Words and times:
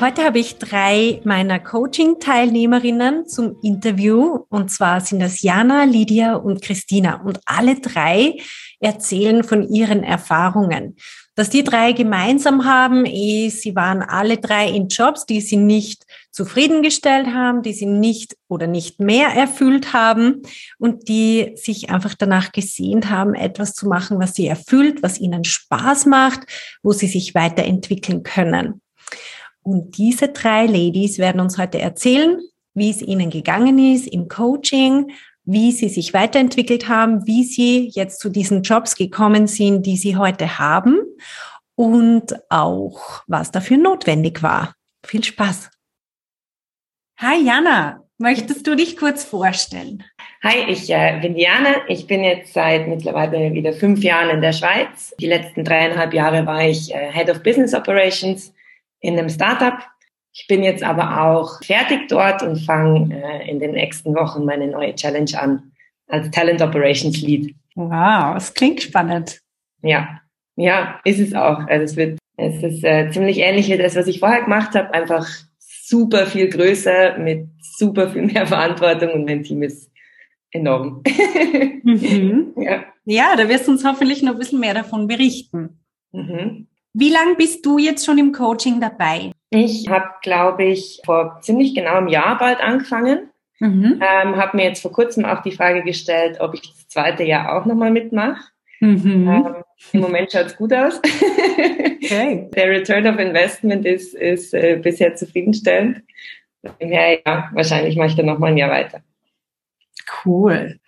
Heute 0.00 0.22
habe 0.22 0.38
ich 0.38 0.58
drei 0.58 1.20
meiner 1.24 1.58
Coaching-Teilnehmerinnen 1.58 3.26
zum 3.26 3.56
Interview. 3.64 4.44
Und 4.48 4.70
zwar 4.70 5.00
sind 5.00 5.18
das 5.18 5.42
Jana, 5.42 5.82
Lydia 5.82 6.36
und 6.36 6.62
Christina. 6.62 7.20
Und 7.22 7.40
alle 7.46 7.80
drei 7.80 8.36
erzählen 8.78 9.42
von 9.42 9.68
ihren 9.68 10.04
Erfahrungen. 10.04 10.94
Was 11.34 11.50
die 11.50 11.64
drei 11.64 11.90
gemeinsam 11.90 12.64
haben, 12.64 13.06
ist, 13.06 13.62
sie 13.62 13.74
waren 13.74 14.00
alle 14.02 14.36
drei 14.36 14.68
in 14.68 14.86
Jobs, 14.86 15.26
die 15.26 15.40
sie 15.40 15.56
nicht 15.56 16.04
zufriedengestellt 16.30 17.26
haben, 17.34 17.62
die 17.62 17.72
sie 17.72 17.86
nicht 17.86 18.36
oder 18.46 18.68
nicht 18.68 19.00
mehr 19.00 19.30
erfüllt 19.30 19.92
haben 19.94 20.42
und 20.78 21.08
die 21.08 21.54
sich 21.56 21.90
einfach 21.90 22.14
danach 22.14 22.52
gesehnt 22.52 23.10
haben, 23.10 23.34
etwas 23.34 23.74
zu 23.74 23.88
machen, 23.88 24.20
was 24.20 24.34
sie 24.34 24.46
erfüllt, 24.46 25.02
was 25.02 25.18
ihnen 25.18 25.42
Spaß 25.42 26.06
macht, 26.06 26.42
wo 26.84 26.92
sie 26.92 27.08
sich 27.08 27.34
weiterentwickeln 27.34 28.22
können. 28.22 28.80
Und 29.62 29.98
diese 29.98 30.28
drei 30.28 30.66
Ladies 30.66 31.18
werden 31.18 31.40
uns 31.40 31.58
heute 31.58 31.78
erzählen, 31.78 32.40
wie 32.74 32.90
es 32.90 33.02
ihnen 33.02 33.30
gegangen 33.30 33.78
ist 33.78 34.06
im 34.06 34.28
Coaching, 34.28 35.12
wie 35.44 35.72
sie 35.72 35.88
sich 35.88 36.12
weiterentwickelt 36.14 36.88
haben, 36.88 37.26
wie 37.26 37.42
sie 37.42 37.90
jetzt 37.94 38.20
zu 38.20 38.28
diesen 38.28 38.62
Jobs 38.62 38.96
gekommen 38.96 39.46
sind, 39.46 39.86
die 39.86 39.96
sie 39.96 40.16
heute 40.16 40.58
haben 40.58 40.98
und 41.74 42.34
auch, 42.50 43.22
was 43.26 43.50
dafür 43.50 43.78
notwendig 43.78 44.42
war. 44.42 44.74
Viel 45.06 45.24
Spaß. 45.24 45.70
Hi 47.18 47.42
Jana, 47.42 48.04
möchtest 48.18 48.66
du 48.66 48.76
dich 48.76 48.96
kurz 48.96 49.24
vorstellen? 49.24 50.04
Hi, 50.42 50.64
ich 50.68 50.88
äh, 50.90 51.18
bin 51.20 51.34
Diana. 51.34 51.76
Ich 51.88 52.06
bin 52.06 52.22
jetzt 52.22 52.52
seit 52.52 52.86
mittlerweile 52.86 53.52
wieder 53.54 53.72
fünf 53.72 54.04
Jahren 54.04 54.30
in 54.30 54.40
der 54.40 54.52
Schweiz. 54.52 55.14
Die 55.18 55.26
letzten 55.26 55.64
dreieinhalb 55.64 56.14
Jahre 56.14 56.46
war 56.46 56.62
ich 56.62 56.94
äh, 56.94 57.10
Head 57.10 57.30
of 57.30 57.42
Business 57.42 57.74
Operations 57.74 58.52
in 59.00 59.18
einem 59.18 59.28
Startup. 59.28 59.78
Ich 60.32 60.46
bin 60.46 60.62
jetzt 60.62 60.82
aber 60.82 61.22
auch 61.22 61.62
fertig 61.64 62.08
dort 62.08 62.42
und 62.42 62.58
fange 62.58 63.14
äh, 63.14 63.50
in 63.50 63.58
den 63.58 63.72
nächsten 63.72 64.14
Wochen 64.14 64.44
meine 64.44 64.68
neue 64.68 64.94
Challenge 64.94 65.30
an 65.40 65.72
als 66.06 66.30
Talent 66.30 66.62
Operations 66.62 67.20
Lead. 67.20 67.54
Wow, 67.74 68.36
es 68.36 68.54
klingt 68.54 68.82
spannend. 68.82 69.40
Ja, 69.82 70.20
ja, 70.56 71.00
ist 71.04 71.20
es 71.20 71.34
auch. 71.34 71.66
Also 71.66 71.84
es 71.84 71.96
wird, 71.96 72.18
es 72.36 72.62
ist 72.62 72.84
äh, 72.84 73.10
ziemlich 73.10 73.38
ähnlich 73.38 73.68
wie 73.68 73.78
das, 73.78 73.96
was 73.96 74.06
ich 74.06 74.20
vorher 74.20 74.42
gemacht 74.42 74.74
habe, 74.74 74.92
einfach 74.92 75.26
super 75.58 76.26
viel 76.26 76.48
größer 76.48 77.18
mit 77.18 77.48
super 77.60 78.10
viel 78.10 78.22
mehr 78.22 78.46
Verantwortung 78.46 79.12
und 79.12 79.24
mein 79.24 79.42
Team 79.42 79.62
ist 79.62 79.90
enorm. 80.50 81.02
Mhm. 81.82 82.54
ja. 82.56 82.84
ja, 83.04 83.36
da 83.36 83.48
wirst 83.48 83.66
du 83.66 83.72
uns 83.72 83.84
hoffentlich 83.84 84.22
noch 84.22 84.32
ein 84.32 84.38
bisschen 84.38 84.60
mehr 84.60 84.74
davon 84.74 85.06
berichten. 85.06 85.80
Mhm. 86.12 86.66
Wie 87.00 87.10
lange 87.10 87.36
bist 87.36 87.64
du 87.64 87.78
jetzt 87.78 88.04
schon 88.04 88.18
im 88.18 88.32
Coaching 88.32 88.80
dabei? 88.80 89.30
Ich 89.50 89.88
habe, 89.88 90.08
glaube 90.20 90.64
ich, 90.64 91.00
vor 91.04 91.38
ziemlich 91.42 91.72
genau 91.72 91.94
einem 91.94 92.08
Jahr 92.08 92.36
bald 92.38 92.58
angefangen. 92.60 93.30
Mhm. 93.60 94.02
Ähm, 94.02 94.36
habe 94.36 94.56
mir 94.56 94.64
jetzt 94.64 94.82
vor 94.82 94.90
kurzem 94.90 95.24
auch 95.24 95.40
die 95.42 95.52
Frage 95.52 95.84
gestellt, 95.84 96.38
ob 96.40 96.54
ich 96.54 96.62
das 96.62 96.88
zweite 96.88 97.22
Jahr 97.22 97.56
auch 97.56 97.66
nochmal 97.66 97.92
mitmache. 97.92 98.40
Mhm. 98.80 99.28
Ähm, 99.28 99.54
Im 99.92 100.00
Moment 100.00 100.32
schaut's 100.32 100.56
gut 100.56 100.72
aus. 100.72 101.00
Okay. 102.02 102.48
Der 102.56 102.68
Return 102.68 103.06
of 103.06 103.20
Investment 103.20 103.86
ist, 103.86 104.14
ist 104.14 104.52
äh, 104.52 104.80
bisher 104.82 105.14
zufriedenstellend. 105.14 106.02
Daher, 106.62 107.20
ja, 107.24 107.48
wahrscheinlich 107.52 107.94
mache 107.94 108.08
ich 108.08 108.16
dann 108.16 108.26
nochmal 108.26 108.50
ein 108.50 108.56
Jahr 108.56 108.70
weiter. 108.70 109.02
Cool. 110.24 110.80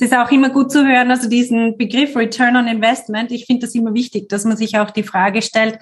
Es 0.00 0.12
ist 0.12 0.14
auch 0.14 0.30
immer 0.30 0.50
gut 0.50 0.70
zu 0.70 0.86
hören, 0.86 1.10
also 1.10 1.28
diesen 1.28 1.76
Begriff 1.76 2.14
Return 2.14 2.54
on 2.54 2.68
Investment. 2.68 3.32
Ich 3.32 3.46
finde 3.46 3.66
das 3.66 3.74
immer 3.74 3.94
wichtig, 3.94 4.28
dass 4.28 4.44
man 4.44 4.56
sich 4.56 4.78
auch 4.78 4.92
die 4.92 5.02
Frage 5.02 5.42
stellt, 5.42 5.80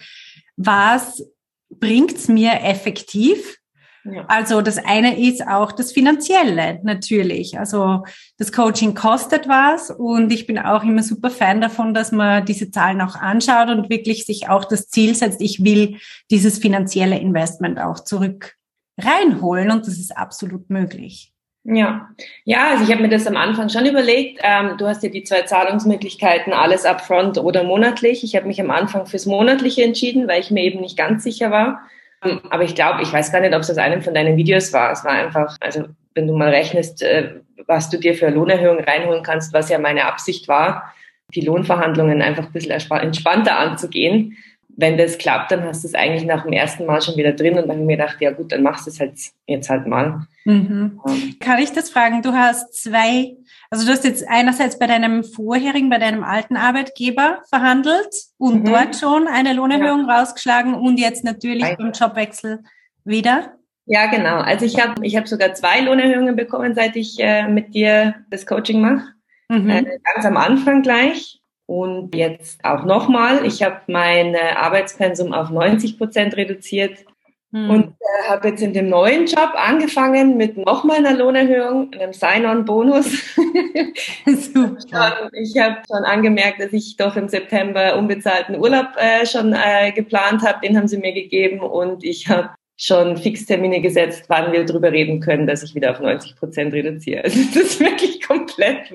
was 0.56 1.22
bringt's 1.69 2.26
mir 2.26 2.62
effektiv? 2.62 3.59
Ja. 4.05 4.25
Also 4.28 4.62
das 4.62 4.78
eine 4.78 5.21
ist 5.21 5.47
auch 5.47 5.71
das 5.71 5.93
Finanzielle 5.93 6.81
natürlich. 6.82 7.59
Also 7.59 8.05
das 8.38 8.53
Coaching 8.53 8.94
kostet 8.94 9.49
was 9.49 9.91
und 9.91 10.32
ich 10.32 10.47
bin 10.47 10.59
auch 10.59 10.82
immer 10.82 11.03
super 11.03 11.28
Fan 11.28 11.60
davon, 11.60 11.93
dass 11.93 12.10
man 12.10 12.47
diese 12.47 12.71
Zahlen 12.71 13.03
auch 13.03 13.16
anschaut 13.16 13.69
und 13.69 13.91
wirklich 13.91 14.25
sich 14.25 14.49
auch 14.49 14.65
das 14.65 14.88
Ziel 14.88 15.15
setzt, 15.15 15.43
ich 15.43 15.62
will 15.62 15.99
dieses 16.31 16.59
finanzielle 16.59 17.19
Investment 17.19 17.78
auch 17.78 18.00
zurück 18.00 18.55
reinholen 18.99 19.71
und 19.71 19.87
das 19.87 19.99
ist 19.99 20.16
absolut 20.16 20.71
möglich. 20.71 21.34
Ja, 21.69 22.10
ja, 22.44 22.69
also 22.71 22.84
ich 22.84 22.93
habe 22.93 23.03
mir 23.03 23.09
das 23.09 23.27
am 23.27 23.37
Anfang 23.37 23.69
schon 23.69 23.87
überlegt. 23.87 24.41
Ähm, 24.43 24.77
du 24.78 24.87
hast 24.87 25.03
ja 25.03 25.09
die 25.09 25.25
zwei 25.25 25.43
Zahlungsmöglichkeiten, 25.43 26.53
alles 26.53 26.84
upfront 26.84 27.38
oder 27.38 27.65
monatlich. 27.65 28.22
Ich 28.22 28.37
habe 28.37 28.47
mich 28.47 28.60
am 28.60 28.71
Anfang 28.71 29.06
fürs 29.06 29.27
Monatliche 29.27 29.82
entschieden, 29.82 30.28
weil 30.28 30.41
ich 30.41 30.53
mir 30.53 30.62
eben 30.62 30.81
nicht 30.81 30.97
ganz 30.97 31.25
sicher 31.25 31.50
war. 31.50 31.81
Ähm, 32.25 32.41
aber 32.50 32.62
ich 32.62 32.76
glaube, 32.76 33.03
ich 33.03 33.12
weiß 33.12 33.32
gar 33.32 33.41
nicht, 33.41 33.55
ob 33.55 33.62
es 33.62 33.71
aus 33.71 33.78
einem 33.78 34.03
von 34.03 34.15
deinen 34.15 34.37
Videos 34.37 34.72
war. 34.72 34.93
Es 34.93 35.05
war 35.05 35.12
einfach, 35.12 35.56
also 35.60 35.87
wenn 36.15 36.28
du 36.28 36.37
mal 36.37 36.50
rechnest, 36.50 37.03
äh, 37.03 37.41
was 37.66 37.91
du 37.91 37.99
dir 37.99 38.15
für 38.15 38.31
Lohnerhöhung 38.31 38.78
reinholen 38.78 39.25
kannst, 39.25 39.53
was 39.53 39.69
ja 39.69 39.81
meine 39.81 40.05
Absicht 40.05 40.47
war, 40.47 40.94
die 41.34 41.41
Lohnverhandlungen 41.41 42.22
einfach 42.22 42.47
ein 42.47 42.53
bisschen 42.53 42.71
entspannter 42.71 43.59
anzugehen 43.59 44.37
wenn 44.76 44.98
das 44.98 45.16
klappt, 45.16 45.50
dann 45.50 45.64
hast 45.64 45.82
du 45.82 45.88
es 45.88 45.94
eigentlich 45.94 46.25
nach 46.26 46.42
dem 46.42 46.53
ersten 46.53 46.84
Mal 46.84 47.00
schon 47.00 47.16
wieder 47.16 47.32
drin 47.32 47.54
und 47.54 47.62
dann 47.62 47.70
habe 47.70 47.81
ich 47.81 47.87
mir 47.87 47.97
gedacht, 47.97 48.19
ja 48.20 48.31
gut, 48.31 48.53
dann 48.53 48.62
machst 48.62 48.87
du 48.87 48.91
es 48.91 49.00
halt 49.00 49.14
jetzt 49.47 49.70
halt 49.70 49.87
mal. 49.87 50.26
Mhm. 50.44 51.00
Ähm. 51.09 51.37
Kann 51.41 51.59
ich 51.59 51.72
das 51.72 51.88
fragen? 51.88 52.20
Du 52.20 52.34
hast 52.34 52.75
zwei, 52.75 53.37
also 53.70 53.87
du 53.87 53.92
hast 53.92 54.04
jetzt 54.04 54.28
einerseits 54.28 54.78
bei 54.78 54.87
deinem 54.87 55.25
vorherigen, 55.25 55.88
bei 55.88 55.98
deinem 55.98 56.22
alten 56.22 56.56
Arbeitgeber 56.56 57.41
verhandelt 57.48 58.14
und 58.37 58.60
mhm. 58.60 58.64
dort 58.66 58.97
schon 58.97 59.28
eine 59.28 59.54
Lohnerhöhung 59.54 60.06
ja. 60.09 60.19
rausgeschlagen 60.19 60.75
und 60.75 60.98
jetzt 60.98 61.25
natürlich 61.25 61.64
Eigentlich. 61.64 61.78
beim 61.78 61.93
Jobwechsel 61.93 62.62
wieder? 63.04 63.54
Ja, 63.87 64.06
genau. 64.06 64.38
Also 64.38 64.66
ich 64.66 64.78
habe 64.78 65.06
ich 65.06 65.16
hab 65.16 65.26
sogar 65.26 65.54
zwei 65.54 65.81
Lohnerhöhungen 65.81 66.37
bekommen, 66.37 66.75
seit 66.75 66.97
ich 66.97 67.19
äh, 67.19 67.48
mit 67.48 67.75
dir 67.75 68.14
das 68.31 68.44
Coaching 68.44 68.82
mache. 68.82 69.06
Mhm. 69.48 69.70
Äh, 69.70 69.84
ganz 70.14 70.26
am 70.26 70.37
Anfang 70.37 70.82
gleich 70.82 71.41
und 71.66 72.15
jetzt 72.15 72.65
auch 72.65 72.84
nochmal, 72.84 73.44
ich 73.44 73.62
habe 73.62 73.81
mein 73.88 74.37
Arbeitspensum 74.37 75.32
auf 75.32 75.50
90 75.50 75.99
Prozent 75.99 76.37
reduziert 76.37 77.04
hm. 77.53 77.71
und 77.71 77.84
äh, 77.88 78.28
habe 78.28 78.49
jetzt 78.49 78.62
in 78.62 78.72
dem 78.72 78.88
neuen 78.88 79.27
Job 79.27 79.50
angefangen 79.56 80.37
mit 80.37 80.56
nochmal 80.56 80.99
einer 80.99 81.15
Lohnerhöhung, 81.15 81.93
einem 81.93 82.12
Sign-on-Bonus. 82.12 83.06
ich 84.26 85.59
habe 85.59 85.82
schon 85.91 86.05
angemerkt, 86.05 86.60
dass 86.60 86.72
ich 86.72 86.97
doch 86.97 87.16
im 87.16 87.28
September 87.28 87.97
unbezahlten 87.97 88.59
Urlaub 88.60 88.87
äh, 88.97 89.26
schon 89.26 89.53
äh, 89.53 89.91
geplant 89.91 90.43
habe. 90.43 90.60
Den 90.65 90.76
haben 90.76 90.88
sie 90.88 90.99
mir 90.99 91.12
gegeben 91.12 91.60
und 91.60 92.05
ich 92.05 92.28
habe 92.28 92.50
schon 92.76 93.16
Fixtermine 93.16 93.81
gesetzt, 93.81 94.26
wann 94.28 94.53
wir 94.53 94.65
darüber 94.65 94.93
reden 94.93 95.21
können, 95.21 95.47
dass 95.47 95.62
ich 95.62 95.75
wieder 95.75 95.91
auf 95.91 96.00
90 96.00 96.37
Prozent 96.37 96.75
reduziere. 96.75 97.25
Also 97.25 97.41
das 97.55 97.62
ist 97.62 97.81
wirklich 97.81 98.22
komplett 98.22 98.93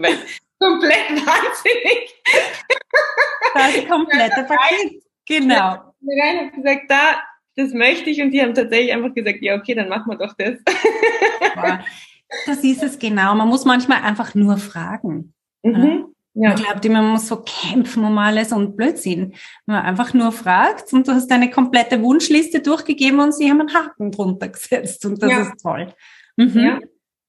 komplett 0.61 1.09
wahnsinnig. 1.25 2.10
Das 3.67 3.87
komplette 3.89 4.43
Paket. 4.43 5.03
Genau. 5.27 5.93
Rein 6.03 6.39
habe 6.39 6.51
gesagt, 6.61 6.81
da, 6.89 7.21
das 7.55 7.73
möchte 7.73 8.09
ich 8.09 8.21
und 8.21 8.31
die 8.31 8.41
haben 8.41 8.53
tatsächlich 8.53 8.93
einfach 8.93 9.13
gesagt, 9.13 9.39
ja, 9.41 9.55
okay, 9.55 9.75
dann 9.75 9.89
machen 9.89 10.11
wir 10.11 10.17
doch 10.17 10.33
das. 10.37 10.57
Das 12.45 12.63
ist 12.63 12.81
es 12.81 12.97
genau. 12.97 13.35
Man 13.35 13.47
muss 13.47 13.65
manchmal 13.65 14.01
einfach 14.03 14.35
nur 14.35 14.57
fragen. 14.57 15.33
Mhm. 15.63 16.11
Ja. 16.33 16.49
Man 16.49 16.57
glaubt 16.57 16.85
immer, 16.85 17.01
man 17.01 17.11
muss 17.11 17.27
so 17.27 17.43
kämpfen 17.43 18.05
um 18.05 18.17
alles 18.17 18.53
und 18.53 18.77
Blödsinn. 18.77 19.33
Wenn 19.65 19.75
man 19.75 19.83
einfach 19.83 20.13
nur 20.13 20.31
fragt 20.31 20.93
und 20.93 21.07
du 21.07 21.11
hast 21.11 21.27
deine 21.27 21.49
komplette 21.49 22.01
Wunschliste 22.01 22.61
durchgegeben 22.61 23.19
und 23.19 23.33
sie 23.33 23.49
haben 23.49 23.59
einen 23.59 23.73
Haken 23.73 24.11
drunter 24.11 24.47
gesetzt 24.47 25.05
und 25.05 25.21
das 25.21 25.31
ja. 25.31 25.41
ist 25.41 25.61
toll. 25.61 25.93
Mhm. 26.37 26.59
Ja, 26.59 26.79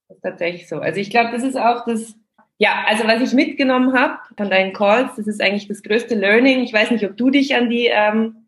das 0.07 0.17
ist 0.17 0.23
tatsächlich 0.23 0.69
so. 0.69 0.77
Also 0.77 1.01
ich 1.01 1.09
glaube, 1.09 1.31
das 1.31 1.43
ist 1.43 1.57
auch 1.57 1.83
das, 1.85 2.15
ja, 2.63 2.85
also 2.87 3.03
was 3.05 3.21
ich 3.21 3.33
mitgenommen 3.33 3.93
habe 3.93 4.19
von 4.37 4.49
deinen 4.49 4.71
Calls, 4.71 5.15
das 5.17 5.27
ist 5.27 5.41
eigentlich 5.41 5.67
das 5.67 5.83
größte 5.83 6.15
Learning. 6.15 6.61
Ich 6.61 6.71
weiß 6.71 6.91
nicht, 6.91 7.03
ob 7.03 7.17
du 7.17 7.29
dich 7.29 7.55
an 7.55 7.69
die 7.69 7.87
ähm, 7.91 8.47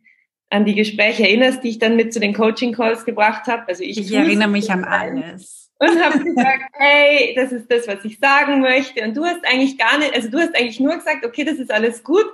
an 0.49 0.63
die 0.63 0.73
Gespräche 0.73 1.23
erinnerst, 1.23 1.65
die 1.65 1.69
ich 1.69 1.79
dann 1.79 1.97
mit 1.97 2.13
zu 2.13 2.21
den 2.21 2.33
Coaching 2.33 2.71
Calls 2.71 3.03
gebracht 3.03 3.47
habe. 3.47 3.67
Also 3.67 3.83
ich, 3.83 3.99
ich 3.99 4.13
erinnere 4.13 4.47
mich 4.47 4.71
an 4.71 4.85
alles 4.85 5.69
und 5.79 6.01
habe 6.01 6.23
gesagt, 6.23 6.63
hey, 6.73 7.33
das 7.35 7.51
ist 7.51 7.69
das, 7.69 7.89
was 7.89 8.05
ich 8.05 8.17
sagen 8.17 8.61
möchte. 8.61 9.03
Und 9.03 9.17
du 9.17 9.25
hast 9.25 9.45
eigentlich 9.45 9.77
gar 9.77 9.97
nicht, 9.97 10.15
also 10.15 10.29
du 10.29 10.39
hast 10.39 10.55
eigentlich 10.55 10.79
nur 10.79 10.95
gesagt, 10.95 11.25
okay, 11.25 11.43
das 11.43 11.55
ist 11.55 11.73
alles 11.73 12.01
gut. 12.01 12.25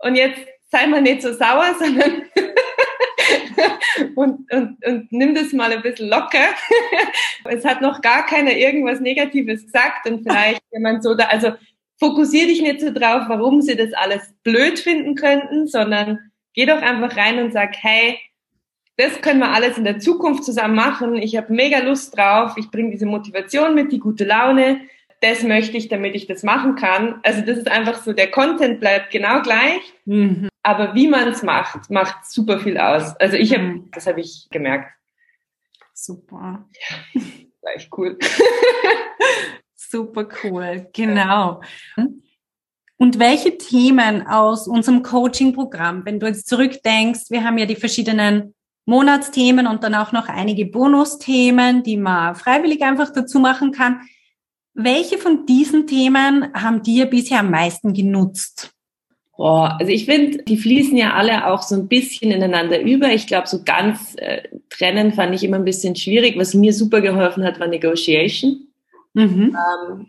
Und 0.00 0.16
jetzt 0.16 0.38
sei 0.70 0.86
mal 0.86 1.00
nicht 1.00 1.22
so 1.22 1.32
sauer, 1.32 1.74
sondern 1.78 2.24
und, 4.14 4.50
und, 4.52 4.84
und 4.84 5.12
nimm 5.12 5.34
das 5.34 5.52
mal 5.52 5.72
ein 5.72 5.82
bisschen 5.82 6.08
locker. 6.08 6.48
es 7.44 7.64
hat 7.64 7.80
noch 7.80 8.00
gar 8.00 8.26
keiner 8.26 8.52
irgendwas 8.52 9.00
Negatives 9.00 9.64
gesagt 9.64 10.08
und 10.08 10.22
vielleicht, 10.22 10.62
wenn 10.70 10.82
man 10.82 11.02
so 11.02 11.14
da, 11.14 11.26
also 11.26 11.52
fokussier 11.98 12.46
dich 12.46 12.62
nicht 12.62 12.80
so 12.80 12.92
drauf, 12.92 13.24
warum 13.28 13.62
sie 13.62 13.76
das 13.76 13.92
alles 13.92 14.34
blöd 14.42 14.78
finden 14.78 15.14
könnten, 15.14 15.66
sondern 15.66 16.18
geh 16.54 16.66
doch 16.66 16.82
einfach 16.82 17.16
rein 17.16 17.38
und 17.38 17.52
sag, 17.52 17.74
hey, 17.80 18.18
das 18.96 19.20
können 19.20 19.40
wir 19.40 19.52
alles 19.52 19.78
in 19.78 19.84
der 19.84 19.98
Zukunft 19.98 20.44
zusammen 20.44 20.74
machen. 20.74 21.16
Ich 21.16 21.36
habe 21.36 21.52
mega 21.52 21.78
Lust 21.78 22.16
drauf. 22.16 22.54
Ich 22.56 22.70
bringe 22.70 22.90
diese 22.90 23.06
Motivation 23.06 23.74
mit, 23.74 23.90
die 23.90 23.98
gute 23.98 24.24
Laune. 24.24 24.80
Das 25.20 25.42
möchte 25.44 25.76
ich, 25.76 25.88
damit 25.88 26.14
ich 26.14 26.26
das 26.26 26.42
machen 26.42 26.74
kann. 26.74 27.20
Also 27.22 27.40
das 27.40 27.56
ist 27.56 27.70
einfach 27.70 28.02
so, 28.02 28.12
der 28.12 28.30
Content 28.30 28.80
bleibt 28.80 29.10
genau 29.10 29.40
gleich. 29.40 29.80
Mhm. 30.04 30.48
Aber 30.62 30.94
wie 30.94 31.08
man 31.08 31.28
es 31.28 31.42
macht, 31.42 31.90
macht 31.90 32.24
super 32.26 32.60
viel 32.60 32.78
aus. 32.78 33.16
Also 33.16 33.36
ich 33.36 33.52
habe, 33.52 33.64
mhm. 33.64 33.90
das 33.90 34.06
habe 34.06 34.20
ich 34.20 34.48
gemerkt. 34.50 34.92
Super. 35.92 36.68
Ja, 37.12 37.22
gleich 37.60 37.88
cool. 37.96 38.18
super 39.74 40.28
cool, 40.42 40.88
genau. 40.92 41.60
Und 42.96 43.18
welche 43.18 43.58
Themen 43.58 44.26
aus 44.26 44.68
unserem 44.68 45.02
Coaching-Programm, 45.02 46.04
wenn 46.04 46.20
du 46.20 46.26
jetzt 46.26 46.48
zurückdenkst, 46.48 47.30
wir 47.30 47.44
haben 47.44 47.58
ja 47.58 47.66
die 47.66 47.76
verschiedenen 47.76 48.54
Monatsthemen 48.84 49.66
und 49.66 49.84
dann 49.84 49.94
auch 49.94 50.12
noch 50.12 50.28
einige 50.28 50.66
Bonusthemen, 50.66 51.82
die 51.82 51.96
man 51.96 52.34
freiwillig 52.34 52.82
einfach 52.82 53.12
dazu 53.12 53.38
machen 53.38 53.72
kann. 53.72 54.02
Welche 54.74 55.18
von 55.18 55.46
diesen 55.46 55.86
Themen 55.86 56.52
haben 56.54 56.82
dir 56.82 57.06
bisher 57.06 57.40
am 57.40 57.50
meisten 57.50 57.92
genutzt? 57.92 58.72
Oh, 59.38 59.66
also 59.78 59.90
ich 59.90 60.04
finde, 60.04 60.42
die 60.42 60.56
fließen 60.56 60.96
ja 60.96 61.14
alle 61.14 61.46
auch 61.46 61.62
so 61.62 61.74
ein 61.74 61.88
bisschen 61.88 62.30
ineinander 62.30 62.80
über. 62.80 63.08
Ich 63.08 63.26
glaube, 63.26 63.48
so 63.48 63.62
ganz 63.64 64.14
äh, 64.18 64.42
trennen 64.68 65.12
fand 65.12 65.34
ich 65.34 65.42
immer 65.42 65.56
ein 65.56 65.64
bisschen 65.64 65.96
schwierig. 65.96 66.38
Was 66.38 66.54
mir 66.54 66.72
super 66.72 67.00
geholfen 67.00 67.42
hat, 67.44 67.58
war 67.58 67.66
Negotiation. 67.66 68.68
Mhm. 69.14 69.56
Ähm, 69.56 70.06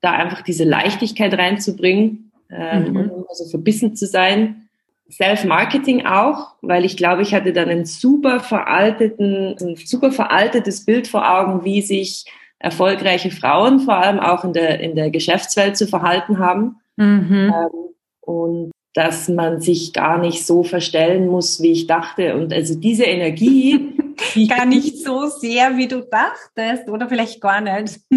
da 0.00 0.12
einfach 0.12 0.42
diese 0.42 0.64
Leichtigkeit 0.64 1.32
reinzubringen 1.34 2.32
ähm, 2.50 2.88
mhm. 2.88 2.96
und 2.96 3.04
immer 3.10 3.34
so 3.34 3.48
verbissen 3.48 3.94
zu 3.94 4.06
sein. 4.06 4.68
Self-Marketing 5.10 6.06
auch, 6.06 6.54
weil 6.62 6.84
ich 6.84 6.96
glaube, 6.96 7.22
ich 7.22 7.34
hatte 7.34 7.52
dann 7.52 7.68
einen 7.68 7.84
super 7.84 8.40
veralteten, 8.40 9.54
ein 9.60 9.76
super 9.76 10.10
veraltetes 10.10 10.86
Bild 10.86 11.06
vor 11.06 11.30
Augen, 11.30 11.64
wie 11.64 11.82
sich 11.82 12.24
erfolgreiche 12.58 13.30
Frauen 13.30 13.80
vor 13.80 13.96
allem 13.96 14.20
auch 14.20 14.44
in 14.44 14.54
der, 14.54 14.80
in 14.80 14.96
der 14.96 15.10
Geschäftswelt 15.10 15.76
zu 15.76 15.86
verhalten 15.86 16.38
haben. 16.38 16.76
Mhm. 16.96 17.52
Ähm, 17.54 17.92
und 18.22 18.72
dass 18.94 19.28
man 19.28 19.60
sich 19.60 19.92
gar 19.92 20.18
nicht 20.18 20.44
so 20.46 20.62
verstellen 20.64 21.28
muss, 21.28 21.62
wie 21.62 21.72
ich 21.72 21.86
dachte. 21.86 22.36
Und 22.36 22.52
also 22.52 22.74
diese 22.74 23.04
Energie. 23.04 23.96
Die 24.34 24.46
gar 24.46 24.66
nicht 24.66 24.98
so 24.98 25.26
sehr, 25.26 25.76
wie 25.78 25.88
du 25.88 26.02
dachtest, 26.02 26.88
oder 26.88 27.08
vielleicht 27.08 27.40
gar 27.40 27.60
nicht. 27.60 27.98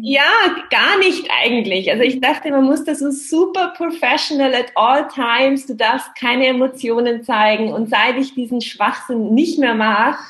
ja, 0.00 0.22
gar 0.70 0.98
nicht 0.98 1.28
eigentlich. 1.42 1.90
Also 1.90 2.04
ich 2.04 2.20
dachte, 2.20 2.50
man 2.50 2.64
muss 2.64 2.84
das 2.84 3.00
so 3.00 3.10
super 3.10 3.74
professional 3.76 4.54
at 4.54 4.72
all 4.76 5.06
times. 5.08 5.66
Du 5.66 5.74
darfst 5.74 6.08
keine 6.18 6.46
Emotionen 6.46 7.22
zeigen. 7.22 7.72
Und 7.72 7.90
seit 7.90 8.16
ich 8.16 8.34
diesen 8.34 8.60
Schwachsinn 8.60 9.34
nicht 9.34 9.58
mehr 9.58 9.74
mache, 9.74 10.22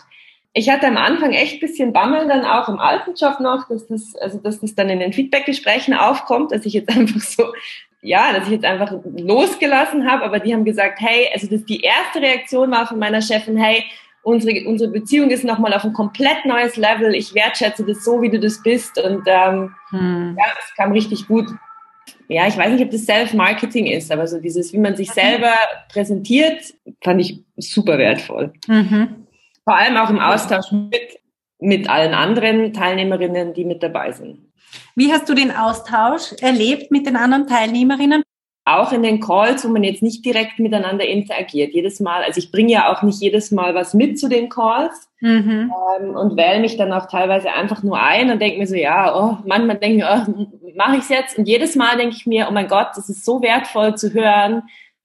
ich 0.54 0.68
hatte 0.68 0.86
am 0.86 0.96
Anfang 0.96 1.32
echt 1.32 1.60
bisschen 1.60 1.92
Bammel 1.92 2.26
dann 2.26 2.44
auch 2.44 2.68
im 2.68 2.78
alten 2.78 3.14
Job 3.14 3.40
noch, 3.40 3.68
dass 3.68 3.86
das, 3.86 4.14
also 4.16 4.38
dass 4.38 4.60
das 4.60 4.74
dann 4.74 4.90
in 4.90 4.98
den 4.98 5.12
Feedbackgesprächen 5.12 5.94
aufkommt, 5.94 6.52
dass 6.52 6.66
ich 6.66 6.72
jetzt 6.72 6.88
einfach 6.96 7.20
so 7.20 7.52
ja, 8.02 8.32
dass 8.32 8.46
ich 8.46 8.52
jetzt 8.52 8.64
einfach 8.64 8.92
losgelassen 9.04 10.10
habe, 10.10 10.24
aber 10.24 10.40
die 10.40 10.52
haben 10.52 10.64
gesagt, 10.64 11.00
hey, 11.00 11.28
also 11.32 11.46
das 11.46 11.64
die 11.64 11.80
erste 11.80 12.20
Reaktion 12.20 12.70
war 12.72 12.86
von 12.86 12.98
meiner 12.98 13.22
Chefin, 13.22 13.56
hey, 13.56 13.84
unsere, 14.22 14.68
unsere 14.68 14.90
Beziehung 14.90 15.30
ist 15.30 15.44
nochmal 15.44 15.72
auf 15.72 15.84
ein 15.84 15.92
komplett 15.92 16.44
neues 16.44 16.76
Level. 16.76 17.14
Ich 17.14 17.34
wertschätze 17.34 17.84
das 17.84 18.04
so, 18.04 18.20
wie 18.20 18.30
du 18.30 18.40
das 18.40 18.62
bist. 18.62 18.98
Und 18.98 19.22
ähm, 19.26 19.74
hm. 19.90 20.36
ja, 20.38 20.44
es 20.58 20.74
kam 20.76 20.92
richtig 20.92 21.26
gut. 21.28 21.46
Ja, 22.28 22.48
ich 22.48 22.56
weiß 22.56 22.72
nicht, 22.72 22.84
ob 22.84 22.90
das 22.90 23.04
Self-Marketing 23.04 23.86
ist, 23.86 24.10
aber 24.10 24.26
so 24.26 24.40
dieses, 24.40 24.72
wie 24.72 24.78
man 24.78 24.96
sich 24.96 25.10
selber 25.10 25.52
präsentiert, 25.92 26.74
fand 27.02 27.20
ich 27.20 27.40
super 27.56 27.98
wertvoll. 27.98 28.52
Mhm. 28.66 29.26
Vor 29.64 29.76
allem 29.76 29.96
auch 29.96 30.10
im 30.10 30.18
Austausch 30.18 30.72
mit, 30.72 31.20
mit 31.60 31.88
allen 31.88 32.14
anderen 32.14 32.72
Teilnehmerinnen, 32.72 33.54
die 33.54 33.64
mit 33.64 33.82
dabei 33.82 34.12
sind. 34.12 34.38
Wie 34.94 35.12
hast 35.12 35.28
du 35.28 35.34
den 35.34 35.50
Austausch 35.50 36.32
erlebt 36.40 36.90
mit 36.90 37.06
den 37.06 37.16
anderen 37.16 37.46
Teilnehmerinnen? 37.46 38.22
Auch 38.64 38.92
in 38.92 39.02
den 39.02 39.20
Calls, 39.20 39.64
wo 39.64 39.68
man 39.68 39.82
jetzt 39.82 40.02
nicht 40.02 40.24
direkt 40.24 40.60
miteinander 40.60 41.04
interagiert. 41.04 41.74
Jedes 41.74 41.98
Mal, 41.98 42.22
also 42.22 42.38
ich 42.38 42.52
bringe 42.52 42.72
ja 42.72 42.92
auch 42.92 43.02
nicht 43.02 43.20
jedes 43.20 43.50
Mal 43.50 43.74
was 43.74 43.92
mit 43.92 44.20
zu 44.20 44.28
den 44.28 44.48
Calls 44.48 45.08
mhm. 45.20 45.72
ähm, 45.98 46.14
und 46.14 46.36
wähle 46.36 46.60
mich 46.60 46.76
dann 46.76 46.92
auch 46.92 47.06
teilweise 47.06 47.52
einfach 47.52 47.82
nur 47.82 48.00
ein 48.00 48.30
und 48.30 48.40
denke 48.40 48.58
mir 48.58 48.68
so, 48.68 48.76
ja, 48.76 49.16
oh, 49.16 49.38
manchmal 49.44 49.78
denke 49.78 49.98
ich, 49.98 50.04
oh, 50.04 50.46
mache 50.76 50.96
ich 50.96 51.02
es 51.02 51.08
jetzt? 51.08 51.38
Und 51.38 51.48
jedes 51.48 51.74
Mal 51.74 51.96
denke 51.96 52.14
ich 52.16 52.26
mir, 52.26 52.46
oh 52.48 52.52
mein 52.52 52.68
Gott, 52.68 52.90
das 52.94 53.08
ist 53.08 53.24
so 53.24 53.42
wertvoll 53.42 53.96
zu 53.96 54.12
hören, 54.12 54.62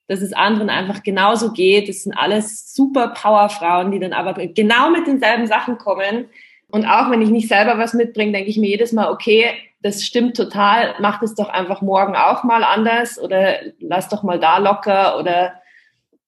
dass 0.07 0.21
es 0.21 0.33
anderen 0.33 0.69
einfach 0.69 1.01
genauso 1.01 1.51
geht. 1.51 1.89
Das 1.89 2.03
sind 2.03 2.13
alles 2.13 2.75
super 2.75 3.07
Powerfrauen, 3.07 3.91
die 3.91 3.99
dann 3.99 4.13
aber 4.13 4.33
genau 4.33 4.91
mit 4.91 5.07
denselben 5.07 5.47
Sachen 5.47 5.79
kommen 5.79 6.27
und 6.69 6.85
auch 6.85 7.09
wenn 7.09 7.21
ich 7.21 7.29
nicht 7.29 7.47
selber 7.47 7.77
was 7.77 7.93
mitbringe, 7.93 8.33
denke 8.33 8.49
ich 8.49 8.57
mir 8.57 8.69
jedes 8.69 8.91
Mal, 8.91 9.09
okay, 9.09 9.51
das 9.81 10.03
stimmt 10.03 10.35
total, 10.35 10.95
mach 10.99 11.19
das 11.19 11.35
doch 11.35 11.49
einfach 11.49 11.81
morgen 11.81 12.15
auch 12.15 12.43
mal 12.43 12.63
anders 12.63 13.19
oder 13.19 13.57
lass 13.79 14.09
doch 14.09 14.23
mal 14.23 14.39
da 14.39 14.57
locker 14.57 15.19
oder 15.19 15.61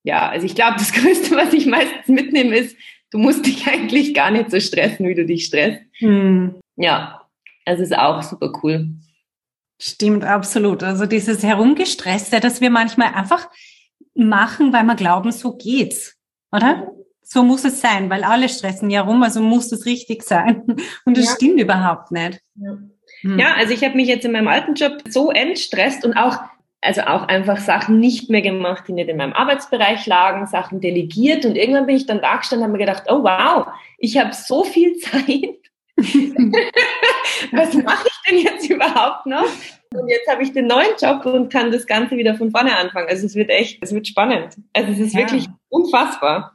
ja, 0.04 0.30
also 0.30 0.46
ich 0.46 0.56
glaube, 0.56 0.76
das 0.78 0.94
Größte, 0.94 1.36
was 1.36 1.54
ich 1.54 1.66
meistens 1.66 2.08
mitnehme, 2.08 2.56
ist, 2.56 2.78
du 3.12 3.18
musst 3.18 3.46
dich 3.46 3.68
eigentlich 3.68 4.14
gar 4.14 4.32
nicht 4.32 4.52
so 4.52 4.60
stressen, 4.60 5.08
wie 5.08 5.16
du 5.16 5.26
dich 5.26 5.46
stresst. 5.46 5.82
Hm. 5.98 6.60
Ja, 6.76 7.28
es 7.66 7.80
ist 7.80 7.98
auch 7.98 8.22
super 8.24 8.52
cool. 8.64 8.90
Stimmt, 9.82 10.24
absolut. 10.24 10.84
Also 10.84 11.06
dieses 11.06 11.44
Herumgestresste, 11.44 12.40
das 12.40 12.62
wir 12.62 12.70
manchmal 12.70 13.14
einfach 13.14 13.50
machen, 14.14 14.74
weil 14.74 14.84
wir 14.84 14.96
glauben, 14.96 15.32
so 15.32 15.56
geht's, 15.56 16.18
oder? 16.52 16.92
So 17.32 17.44
muss 17.44 17.64
es 17.64 17.80
sein, 17.80 18.10
weil 18.10 18.24
alle 18.24 18.50
stressen 18.50 18.90
ja 18.90 19.02
rum, 19.02 19.22
also 19.22 19.40
muss 19.40 19.72
es 19.72 19.86
richtig 19.86 20.24
sein. 20.24 20.64
Und 21.06 21.16
das 21.16 21.26
ja. 21.26 21.32
stimmt 21.36 21.60
überhaupt 21.60 22.12
nicht. 22.12 22.42
Ja, 22.56 22.78
hm. 23.22 23.40
ja 23.40 23.54
also 23.56 23.72
ich 23.72 23.84
habe 23.84 23.96
mich 23.96 24.08
jetzt 24.08 24.26
in 24.26 24.32
meinem 24.32 24.48
alten 24.48 24.74
Job 24.74 25.04
so 25.08 25.30
entstresst 25.30 26.06
und 26.06 26.16
auch 26.16 26.40
also 26.82 27.02
auch 27.02 27.28
einfach 27.28 27.58
Sachen 27.58 28.00
nicht 28.00 28.30
mehr 28.30 28.42
gemacht, 28.42 28.86
die 28.88 28.94
nicht 28.94 29.10
in 29.10 29.18
meinem 29.18 29.34
Arbeitsbereich 29.34 30.06
lagen, 30.06 30.48
Sachen 30.48 30.80
delegiert 30.80 31.46
und 31.46 31.58
irgendwann 31.58 31.86
bin 31.86 31.98
ich 31.98 32.06
dann 32.06 32.22
da 32.22 32.38
gestanden 32.38 32.64
und 32.64 32.72
habe 32.72 32.78
mir 32.78 32.86
gedacht, 32.86 33.04
oh 33.10 33.22
wow, 33.22 33.68
ich 33.98 34.18
habe 34.18 34.34
so 34.34 34.64
viel 34.64 34.98
Zeit. 35.00 35.58
Was 37.52 37.74
mache 37.74 38.08
ich 38.08 38.30
denn 38.30 38.38
jetzt 38.40 38.70
überhaupt 38.70 39.26
noch? 39.26 39.46
Und 39.94 40.08
jetzt 40.08 40.30
habe 40.30 40.42
ich 40.42 40.54
den 40.54 40.68
neuen 40.68 40.96
Job 41.00 41.26
und 41.26 41.52
kann 41.52 41.72
das 41.72 41.86
Ganze 41.86 42.16
wieder 42.16 42.36
von 42.36 42.50
vorne 42.52 42.78
anfangen. 42.78 43.10
Also 43.10 43.26
es 43.26 43.36
wird 43.36 43.50
echt, 43.50 43.80
es 43.82 43.94
wird 43.94 44.08
spannend. 44.08 44.56
Also 44.72 44.94
es 44.94 45.00
ist 45.00 45.14
ja. 45.14 45.20
wirklich 45.20 45.48
unfassbar. 45.68 46.54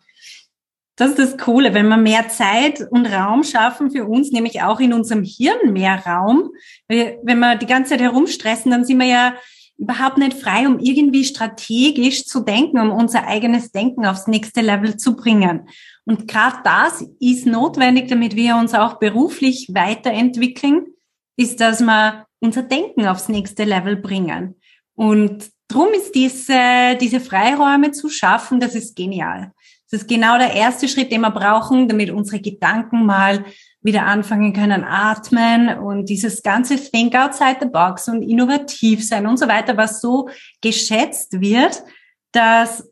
Das 0.96 1.10
ist 1.10 1.18
das 1.18 1.38
Coole, 1.38 1.74
wenn 1.74 1.88
wir 1.88 1.96
mehr 1.96 2.28
Zeit 2.28 2.80
und 2.90 3.06
Raum 3.06 3.42
schaffen 3.42 3.90
für 3.90 4.04
uns, 4.06 4.30
nämlich 4.30 4.62
auch 4.62 4.78
in 4.78 4.92
unserem 4.92 5.24
Hirn 5.24 5.72
mehr 5.72 6.04
Raum. 6.06 6.50
Wenn 6.88 7.38
wir 7.38 7.56
die 7.56 7.66
ganze 7.66 7.90
Zeit 7.90 8.00
herumstressen, 8.00 8.70
dann 8.70 8.84
sind 8.84 8.98
wir 8.98 9.06
ja 9.06 9.34
überhaupt 9.76 10.18
nicht 10.18 10.34
frei, 10.34 10.68
um 10.68 10.78
irgendwie 10.78 11.24
strategisch 11.24 12.26
zu 12.26 12.40
denken, 12.40 12.78
um 12.78 12.90
unser 12.92 13.26
eigenes 13.26 13.72
Denken 13.72 14.06
aufs 14.06 14.28
nächste 14.28 14.60
Level 14.60 14.96
zu 14.96 15.16
bringen. 15.16 15.68
Und 16.04 16.28
gerade 16.28 16.58
das 16.62 17.04
ist 17.18 17.46
notwendig, 17.46 18.08
damit 18.08 18.36
wir 18.36 18.56
uns 18.56 18.72
auch 18.74 19.00
beruflich 19.00 19.70
weiterentwickeln, 19.72 20.86
ist, 21.36 21.60
dass 21.60 21.80
wir 21.80 22.26
unser 22.40 22.62
Denken 22.62 23.06
aufs 23.06 23.28
nächste 23.28 23.64
Level 23.64 23.96
bringen. 23.96 24.54
Und 24.94 25.50
drum 25.66 25.88
ist 25.96 26.14
diese, 26.14 26.96
diese 27.00 27.18
Freiräume 27.18 27.90
zu 27.90 28.08
schaffen, 28.08 28.60
das 28.60 28.76
ist 28.76 28.94
genial. 28.94 29.52
Das 29.94 30.02
ist 30.02 30.08
genau 30.08 30.38
der 30.38 30.52
erste 30.52 30.88
Schritt, 30.88 31.12
den 31.12 31.20
wir 31.20 31.30
brauchen, 31.30 31.86
damit 31.86 32.10
unsere 32.10 32.40
Gedanken 32.40 33.06
mal 33.06 33.44
wieder 33.80 34.04
anfangen 34.06 34.52
können, 34.52 34.82
atmen 34.82 35.78
und 35.78 36.08
dieses 36.08 36.42
ganze 36.42 36.74
Think 36.74 37.14
outside 37.14 37.58
the 37.60 37.68
box 37.68 38.08
und 38.08 38.22
innovativ 38.22 39.06
sein 39.06 39.24
und 39.24 39.38
so 39.38 39.46
weiter, 39.46 39.76
was 39.76 40.00
so 40.00 40.28
geschätzt 40.60 41.40
wird, 41.40 41.80
das 42.32 42.90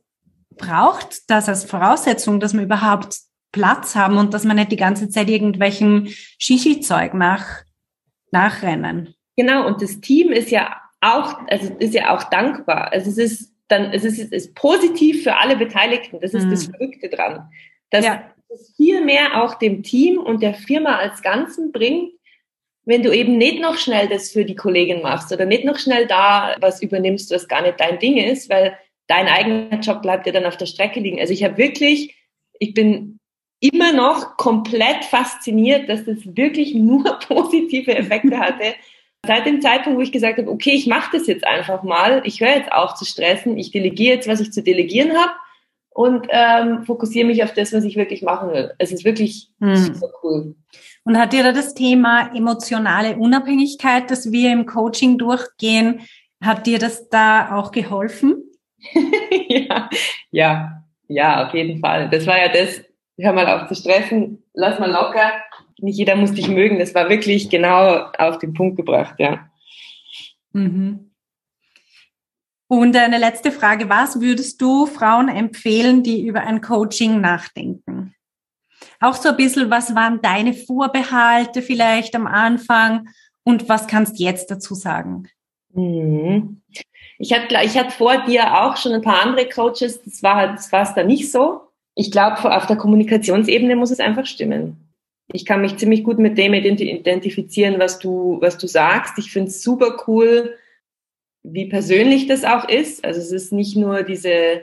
braucht 0.56 1.28
das 1.28 1.48
als 1.48 1.64
Voraussetzung, 1.64 2.38
dass 2.38 2.54
wir 2.54 2.62
überhaupt 2.62 3.16
Platz 3.50 3.96
haben 3.96 4.16
und 4.16 4.32
dass 4.32 4.44
man 4.44 4.54
nicht 4.54 4.70
die 4.70 4.76
ganze 4.76 5.08
Zeit 5.08 5.28
irgendwelchen 5.28 6.06
Shishi-Zeug 6.38 7.14
nach, 7.14 7.64
nachrennen. 8.30 9.12
Genau, 9.36 9.66
und 9.66 9.82
das 9.82 10.00
Team 10.00 10.30
ist 10.30 10.52
ja 10.52 10.76
auch, 11.00 11.40
also 11.48 11.74
ist 11.80 11.94
ja 11.94 12.14
auch 12.14 12.22
dankbar. 12.22 12.92
Also 12.92 13.10
es 13.10 13.18
ist 13.18 13.51
dann 13.68 13.92
es 13.92 14.04
ist 14.04 14.18
es 14.18 14.30
ist 14.30 14.54
positiv 14.54 15.22
für 15.22 15.36
alle 15.36 15.56
Beteiligten. 15.56 16.20
Das 16.20 16.34
ist 16.34 16.46
mhm. 16.46 16.50
das 16.50 16.66
Verrückte 16.66 17.08
dran. 17.08 17.48
Dass 17.90 18.04
ja. 18.04 18.30
es 18.48 18.74
viel 18.76 19.04
mehr 19.04 19.42
auch 19.42 19.54
dem 19.54 19.82
Team 19.82 20.18
und 20.18 20.42
der 20.42 20.54
Firma 20.54 20.96
als 20.96 21.22
Ganzen 21.22 21.72
bringt, 21.72 22.12
wenn 22.84 23.02
du 23.02 23.12
eben 23.12 23.38
nicht 23.38 23.60
noch 23.60 23.78
schnell 23.78 24.08
das 24.08 24.30
für 24.30 24.44
die 24.44 24.56
Kollegin 24.56 25.02
machst 25.02 25.32
oder 25.32 25.46
nicht 25.46 25.64
noch 25.64 25.78
schnell 25.78 26.06
da 26.06 26.56
was 26.60 26.82
übernimmst, 26.82 27.30
was 27.30 27.48
gar 27.48 27.62
nicht 27.62 27.78
dein 27.78 27.98
Ding 27.98 28.16
ist, 28.16 28.50
weil 28.50 28.76
dein 29.06 29.28
eigener 29.28 29.78
Job 29.80 30.02
bleibt 30.02 30.26
ja 30.26 30.32
dann 30.32 30.46
auf 30.46 30.56
der 30.56 30.66
Strecke 30.66 31.00
liegen. 31.00 31.20
Also 31.20 31.32
ich 31.32 31.44
habe 31.44 31.58
wirklich, 31.58 32.16
ich 32.58 32.74
bin 32.74 33.18
immer 33.60 33.92
noch 33.92 34.36
komplett 34.36 35.04
fasziniert, 35.04 35.88
dass 35.88 36.04
das 36.04 36.18
wirklich 36.24 36.74
nur 36.74 37.18
positive 37.28 37.94
Effekte 37.94 38.38
hatte. 38.38 38.74
Seit 39.24 39.46
dem 39.46 39.60
Zeitpunkt, 39.60 39.98
wo 39.98 40.02
ich 40.02 40.10
gesagt 40.10 40.38
habe, 40.38 40.50
okay, 40.50 40.72
ich 40.72 40.88
mache 40.88 41.16
das 41.16 41.28
jetzt 41.28 41.46
einfach 41.46 41.84
mal, 41.84 42.22
ich 42.24 42.40
höre 42.40 42.56
jetzt 42.56 42.72
auf 42.72 42.94
zu 42.94 43.04
stressen, 43.04 43.56
ich 43.56 43.70
delegiere 43.70 44.16
jetzt, 44.16 44.26
was 44.26 44.40
ich 44.40 44.52
zu 44.52 44.64
delegieren 44.64 45.16
habe 45.16 45.32
und 45.90 46.26
ähm, 46.30 46.82
fokussiere 46.84 47.26
mich 47.26 47.44
auf 47.44 47.54
das, 47.54 47.72
was 47.72 47.84
ich 47.84 47.96
wirklich 47.96 48.22
machen 48.22 48.50
will. 48.50 48.72
Es 48.78 48.90
ist 48.90 49.04
wirklich 49.04 49.48
hm. 49.60 49.76
super 49.76 50.08
cool. 50.22 50.56
Und 51.04 51.18
hat 51.18 51.32
dir 51.32 51.44
da 51.44 51.52
das 51.52 51.74
Thema 51.74 52.34
emotionale 52.34 53.16
Unabhängigkeit, 53.16 54.10
das 54.10 54.32
wir 54.32 54.52
im 54.52 54.66
Coaching 54.66 55.18
durchgehen, 55.18 56.00
hat 56.42 56.66
dir 56.66 56.80
das 56.80 57.08
da 57.08 57.56
auch 57.56 57.70
geholfen? 57.70 58.42
ja, 59.48 59.88
ja, 60.32 60.82
ja, 61.06 61.46
auf 61.46 61.54
jeden 61.54 61.80
Fall. 61.80 62.10
Das 62.10 62.26
war 62.26 62.38
ja 62.38 62.48
das, 62.48 62.82
hör 63.18 63.32
mal 63.32 63.46
auf 63.46 63.68
zu 63.68 63.76
stressen, 63.76 64.42
lass 64.52 64.80
mal 64.80 64.90
locker. 64.90 65.32
Nicht 65.78 65.98
jeder 65.98 66.16
muss 66.16 66.32
dich 66.32 66.48
mögen. 66.48 66.78
Das 66.78 66.94
war 66.94 67.08
wirklich 67.08 67.50
genau 67.50 68.10
auf 68.18 68.38
den 68.38 68.54
Punkt 68.54 68.76
gebracht, 68.76 69.14
ja. 69.18 69.48
Mhm. 70.52 71.12
Und 72.68 72.96
eine 72.96 73.18
letzte 73.18 73.52
Frage, 73.52 73.90
was 73.90 74.20
würdest 74.20 74.62
du 74.62 74.86
Frauen 74.86 75.28
empfehlen, 75.28 76.02
die 76.02 76.26
über 76.26 76.40
ein 76.40 76.62
Coaching 76.62 77.20
nachdenken? 77.20 78.14
Auch 78.98 79.14
so 79.14 79.30
ein 79.30 79.36
bisschen, 79.36 79.70
was 79.70 79.94
waren 79.94 80.22
deine 80.22 80.54
Vorbehalte 80.54 81.60
vielleicht 81.60 82.14
am 82.14 82.26
Anfang 82.26 83.08
und 83.44 83.68
was 83.68 83.86
kannst 83.88 84.18
du 84.18 84.24
jetzt 84.24 84.50
dazu 84.50 84.74
sagen? 84.74 85.28
Mhm. 85.74 86.62
Ich 87.18 87.32
hatte, 87.32 87.54
ich 87.62 87.76
hatte 87.76 87.90
vor 87.90 88.24
dir 88.24 88.62
auch 88.62 88.76
schon 88.76 88.92
ein 88.92 89.02
paar 89.02 89.22
andere 89.22 89.48
Coaches, 89.48 90.02
das 90.02 90.22
war 90.22 90.52
das 90.52 90.72
war 90.72 90.82
es 90.82 90.94
da 90.94 91.04
nicht 91.04 91.30
so. 91.30 91.60
Ich 91.94 92.10
glaube, 92.10 92.56
auf 92.56 92.66
der 92.66 92.76
Kommunikationsebene 92.76 93.76
muss 93.76 93.90
es 93.90 94.00
einfach 94.00 94.24
stimmen. 94.24 94.91
Ich 95.32 95.46
kann 95.46 95.60
mich 95.60 95.76
ziemlich 95.76 96.04
gut 96.04 96.18
mit 96.18 96.36
dem 96.36 96.54
identifizieren, 96.54 97.78
was 97.78 97.98
du, 97.98 98.38
was 98.40 98.58
du 98.58 98.66
sagst. 98.66 99.18
Ich 99.18 99.32
finde 99.32 99.48
es 99.48 99.62
super 99.62 100.02
cool, 100.06 100.56
wie 101.42 101.66
persönlich 101.66 102.26
das 102.26 102.44
auch 102.44 102.68
ist. 102.68 103.04
Also 103.04 103.20
es 103.20 103.32
ist 103.32 103.52
nicht 103.52 103.76
nur 103.76 104.02
diese, 104.02 104.62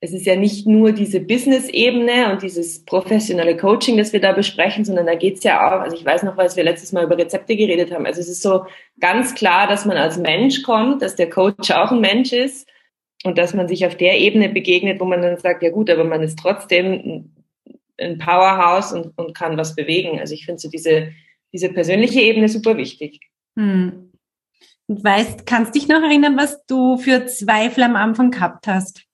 es 0.00 0.12
ist 0.12 0.26
ja 0.26 0.36
nicht 0.36 0.66
nur 0.66 0.92
diese 0.92 1.20
Business-Ebene 1.20 2.32
und 2.32 2.42
dieses 2.42 2.84
professionelle 2.84 3.56
Coaching, 3.56 3.96
das 3.96 4.12
wir 4.12 4.20
da 4.20 4.32
besprechen, 4.32 4.84
sondern 4.84 5.06
da 5.06 5.14
geht's 5.14 5.42
ja 5.42 5.66
auch, 5.66 5.80
also 5.80 5.96
ich 5.96 6.04
weiß 6.04 6.22
noch, 6.22 6.36
was 6.36 6.56
wir 6.56 6.64
letztes 6.64 6.92
Mal 6.92 7.04
über 7.04 7.18
Rezepte 7.18 7.56
geredet 7.56 7.92
haben. 7.92 8.06
Also 8.06 8.20
es 8.20 8.28
ist 8.28 8.42
so 8.42 8.66
ganz 9.00 9.34
klar, 9.34 9.66
dass 9.66 9.84
man 9.84 9.96
als 9.96 10.16
Mensch 10.16 10.62
kommt, 10.62 11.02
dass 11.02 11.16
der 11.16 11.28
Coach 11.28 11.70
auch 11.72 11.90
ein 11.90 12.00
Mensch 12.00 12.32
ist 12.32 12.68
und 13.24 13.36
dass 13.36 13.54
man 13.54 13.66
sich 13.66 13.84
auf 13.86 13.96
der 13.96 14.18
Ebene 14.18 14.48
begegnet, 14.48 15.00
wo 15.00 15.04
man 15.04 15.20
dann 15.20 15.36
sagt, 15.38 15.62
ja 15.62 15.70
gut, 15.70 15.90
aber 15.90 16.04
man 16.04 16.22
ist 16.22 16.38
trotzdem 16.38 17.32
ein 18.00 18.18
Powerhouse 18.18 18.92
und, 18.92 19.16
und 19.16 19.36
kann 19.36 19.56
was 19.56 19.74
bewegen. 19.74 20.18
Also 20.20 20.34
ich 20.34 20.46
finde 20.46 20.60
so 20.60 20.68
diese, 20.68 21.12
diese 21.52 21.68
persönliche 21.70 22.20
Ebene 22.20 22.48
super 22.48 22.76
wichtig. 22.76 23.20
Hm. 23.56 24.12
Und 24.86 25.04
weißt, 25.04 25.46
kannst 25.46 25.74
dich 25.74 25.88
noch 25.88 26.02
erinnern, 26.02 26.36
was 26.36 26.64
du 26.66 26.96
für 26.96 27.26
Zweifel 27.26 27.82
am 27.82 27.96
Anfang 27.96 28.30
gehabt 28.30 28.66
hast? 28.66 29.04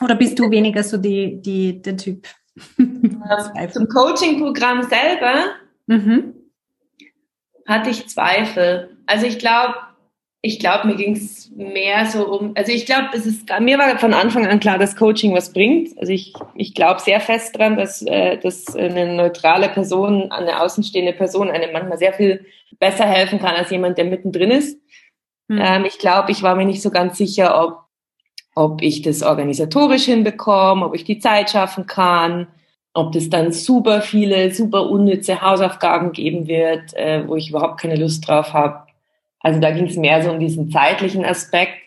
Oder 0.00 0.14
bist 0.14 0.38
du 0.38 0.50
weniger 0.50 0.82
so 0.82 0.96
die, 0.96 1.40
die, 1.40 1.82
der 1.82 1.96
Typ? 1.96 2.28
Zum 2.76 3.88
Coaching-Programm 3.88 4.82
selber 4.82 5.54
mhm. 5.86 6.34
hatte 7.66 7.90
ich 7.90 8.08
Zweifel. 8.08 8.96
Also 9.06 9.26
ich 9.26 9.38
glaube, 9.38 9.74
ich 10.44 10.58
glaube, 10.58 10.88
mir 10.88 10.96
ging 10.96 11.14
es 11.14 11.52
mehr 11.54 12.04
so 12.06 12.26
um, 12.26 12.52
also 12.56 12.72
ich 12.72 12.84
glaube, 12.84 13.10
es 13.14 13.26
ist, 13.26 13.48
mir 13.60 13.78
war 13.78 13.96
von 13.98 14.12
Anfang 14.12 14.44
an 14.44 14.58
klar, 14.58 14.76
dass 14.76 14.96
Coaching 14.96 15.32
was 15.34 15.52
bringt. 15.52 15.96
Also 15.98 16.12
ich, 16.12 16.32
ich 16.56 16.74
glaube 16.74 17.00
sehr 17.00 17.20
fest 17.20 17.56
dran, 17.56 17.76
dass, 17.76 18.02
äh, 18.02 18.38
dass 18.38 18.74
eine 18.74 19.14
neutrale 19.14 19.68
Person, 19.68 20.32
eine 20.32 20.60
außenstehende 20.60 21.12
Person 21.12 21.48
einem 21.48 21.72
manchmal 21.72 21.96
sehr 21.96 22.12
viel 22.12 22.44
besser 22.80 23.04
helfen 23.04 23.38
kann 23.38 23.54
als 23.54 23.70
jemand, 23.70 23.98
der 23.98 24.04
mittendrin 24.04 24.50
ist. 24.50 24.80
Mhm. 25.46 25.60
Ähm, 25.62 25.84
ich 25.84 25.98
glaube, 25.98 26.32
ich 26.32 26.42
war 26.42 26.56
mir 26.56 26.66
nicht 26.66 26.82
so 26.82 26.90
ganz 26.90 27.18
sicher, 27.18 27.62
ob, 27.62 27.84
ob 28.56 28.82
ich 28.82 29.02
das 29.02 29.22
organisatorisch 29.22 30.06
hinbekomme, 30.06 30.84
ob 30.84 30.96
ich 30.96 31.04
die 31.04 31.20
Zeit 31.20 31.50
schaffen 31.50 31.86
kann, 31.86 32.48
ob 32.94 33.12
das 33.12 33.30
dann 33.30 33.52
super 33.52 34.02
viele, 34.02 34.52
super 34.52 34.90
unnütze 34.90 35.40
Hausaufgaben 35.40 36.10
geben 36.10 36.48
wird, 36.48 36.94
äh, 36.94 37.28
wo 37.28 37.36
ich 37.36 37.50
überhaupt 37.50 37.80
keine 37.80 37.94
Lust 37.94 38.26
drauf 38.26 38.52
habe. 38.52 38.81
Also 39.42 39.60
da 39.60 39.70
ging 39.70 39.86
es 39.86 39.96
mehr 39.96 40.22
so 40.22 40.30
um 40.30 40.40
diesen 40.40 40.70
zeitlichen 40.70 41.24
Aspekt. 41.24 41.78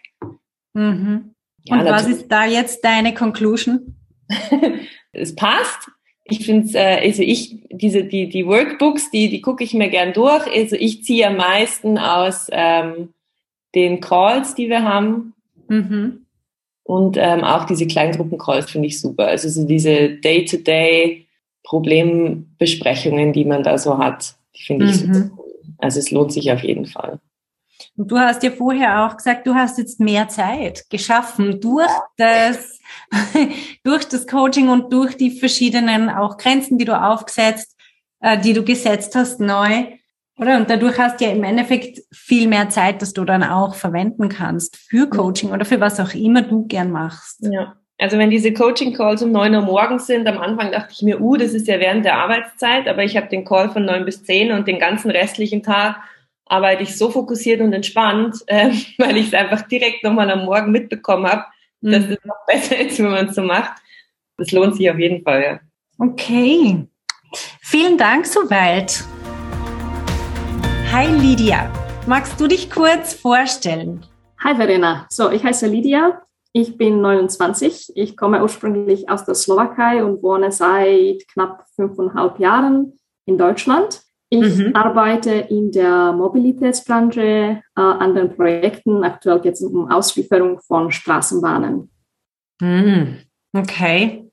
Mhm. 0.74 1.35
Ja, 1.63 1.79
Und 1.79 1.85
was 1.85 2.07
ist 2.07 2.27
da 2.27 2.45
jetzt 2.45 2.83
deine 2.83 3.13
Conclusion? 3.13 3.95
es 5.12 5.35
passt. 5.35 5.89
Ich 6.25 6.45
finde 6.45 6.65
es, 6.65 6.75
äh, 6.75 7.00
also 7.03 7.21
ich, 7.21 7.67
diese, 7.71 8.03
die, 8.03 8.29
die 8.29 8.45
Workbooks, 8.45 9.12
die, 9.12 9.29
die 9.29 9.41
gucke 9.41 9.63
ich 9.63 9.74
mir 9.74 9.89
gern 9.89 10.13
durch. 10.13 10.45
Also 10.47 10.75
ich 10.75 11.03
ziehe 11.03 11.27
am 11.27 11.38
meisten 11.38 11.97
aus 11.97 12.47
ähm, 12.51 13.13
den 13.75 14.00
Calls, 14.00 14.55
die 14.55 14.69
wir 14.69 14.83
haben. 14.83 15.33
Mhm. 15.67 16.25
Und 16.83 17.17
ähm, 17.17 17.43
auch 17.43 17.65
diese 17.65 17.88
Kleingruppen-Calls 17.88 18.69
finde 18.69 18.88
ich 18.88 19.00
super. 19.00 19.27
Also 19.27 19.50
so 19.50 19.65
diese 19.65 20.09
Day-to-Day 20.09 21.25
Problembesprechungen, 21.63 23.33
die 23.33 23.45
man 23.45 23.63
da 23.63 23.77
so 23.77 23.97
hat, 23.97 24.35
die 24.55 24.63
finde 24.63 24.85
ich 24.85 25.03
mhm. 25.03 25.13
super 25.13 25.31
cool. 25.38 25.45
Also 25.79 26.00
es 26.00 26.12
lohnt 26.12 26.31
sich 26.31 26.51
auf 26.51 26.63
jeden 26.63 26.85
Fall. 26.85 27.19
Und 27.97 28.11
du 28.11 28.19
hast 28.19 28.43
ja 28.43 28.51
vorher 28.51 29.05
auch 29.05 29.15
gesagt, 29.15 29.47
du 29.47 29.55
hast 29.55 29.77
jetzt 29.77 29.99
mehr 29.99 30.27
Zeit 30.27 30.83
geschaffen 30.89 31.61
durch 31.61 31.91
das, 32.17 32.79
durch 33.83 34.05
das 34.05 34.27
Coaching 34.27 34.69
und 34.69 34.91
durch 34.91 35.15
die 35.15 35.31
verschiedenen 35.31 36.09
auch 36.09 36.37
Grenzen, 36.37 36.77
die 36.77 36.85
du 36.85 36.99
aufgesetzt, 36.99 37.75
äh, 38.19 38.37
die 38.37 38.53
du 38.53 38.63
gesetzt 38.63 39.15
hast, 39.15 39.39
neu. 39.39 39.85
Oder? 40.37 40.57
Und 40.57 40.69
dadurch 40.69 40.97
hast 40.99 41.21
du 41.21 41.25
ja 41.25 41.31
im 41.31 41.43
Endeffekt 41.45 42.01
viel 42.11 42.47
mehr 42.49 42.69
Zeit, 42.69 43.01
dass 43.01 43.13
du 43.13 43.23
dann 43.23 43.43
auch 43.43 43.75
verwenden 43.75 44.27
kannst 44.27 44.75
für 44.75 45.09
Coaching 45.09 45.51
oder 45.51 45.63
für 45.63 45.79
was 45.79 45.99
auch 46.01 46.13
immer 46.13 46.41
du 46.41 46.67
gern 46.67 46.91
machst. 46.91 47.39
Ja. 47.41 47.75
Also 47.97 48.17
wenn 48.17 48.29
diese 48.29 48.51
Coaching-Calls 48.51 49.23
um 49.23 49.31
neun 49.31 49.55
Uhr 49.55 49.61
morgens 49.61 50.07
sind, 50.07 50.27
am 50.27 50.37
Anfang 50.37 50.73
dachte 50.73 50.91
ich 50.91 51.01
mir, 51.01 51.21
uh, 51.21 51.37
das 51.37 51.53
ist 51.53 51.67
ja 51.69 51.79
während 51.79 52.03
der 52.03 52.17
Arbeitszeit, 52.17 52.89
aber 52.89 53.05
ich 53.05 53.15
habe 53.15 53.29
den 53.29 53.45
Call 53.45 53.69
von 53.69 53.85
neun 53.85 54.03
bis 54.03 54.23
zehn 54.23 54.51
und 54.51 54.67
den 54.67 54.79
ganzen 54.79 55.11
restlichen 55.11 55.63
Tag 55.63 56.01
arbeite 56.45 56.83
ich 56.83 56.95
so 56.95 57.09
fokussiert 57.09 57.61
und 57.61 57.73
entspannt, 57.73 58.37
äh, 58.47 58.71
weil 58.97 59.17
ich 59.17 59.27
es 59.27 59.33
einfach 59.33 59.63
direkt 59.63 60.03
nochmal 60.03 60.29
am 60.31 60.45
Morgen 60.45 60.71
mitbekommen 60.71 61.25
habe, 61.27 61.45
mhm. 61.81 61.91
dass 61.91 62.03
es 62.05 62.23
noch 62.23 62.45
besser 62.47 62.77
ist, 62.85 62.99
wenn 62.99 63.11
man 63.11 63.27
es 63.27 63.35
so 63.35 63.41
macht. 63.41 63.73
Das 64.37 64.51
lohnt 64.51 64.75
sich 64.75 64.89
auf 64.89 64.99
jeden 64.99 65.23
Fall, 65.23 65.41
ja. 65.41 65.59
Okay. 65.97 66.87
Vielen 67.61 67.97
Dank 67.97 68.25
soweit. 68.25 69.03
Hi 70.91 71.07
Lydia, 71.07 71.71
magst 72.05 72.39
du 72.39 72.47
dich 72.47 72.69
kurz 72.69 73.13
vorstellen? 73.13 74.05
Hi 74.43 74.55
Verena, 74.55 75.07
so 75.09 75.31
ich 75.31 75.43
heiße 75.43 75.67
Lydia, 75.67 76.21
ich 76.53 76.77
bin 76.77 77.01
29, 77.01 77.93
ich 77.95 78.15
komme 78.15 78.41
ursprünglich 78.41 79.09
aus 79.09 79.25
der 79.25 79.35
Slowakei 79.35 80.03
und 80.03 80.21
wohne 80.21 80.51
seit 80.51 81.27
knapp 81.33 81.65
fünfeinhalb 81.75 82.39
Jahren 82.39 82.93
in 83.25 83.37
Deutschland. 83.37 84.04
Ich 84.29 84.58
mhm. 84.58 84.75
arbeite 84.75 85.32
in 85.32 85.72
der 85.72 86.12
Mobilitätsbranche 86.13 87.22
äh, 87.22 87.62
an 87.75 88.15
den 88.15 88.36
Projekten. 88.36 89.03
Aktuell 89.03 89.39
geht 89.39 89.53
es 89.53 89.62
um 89.62 89.89
Auslieferung 89.91 90.60
von 90.60 90.91
Straßenbahnen. 90.91 91.91
Mhm. 92.60 93.20
Okay. 93.53 94.29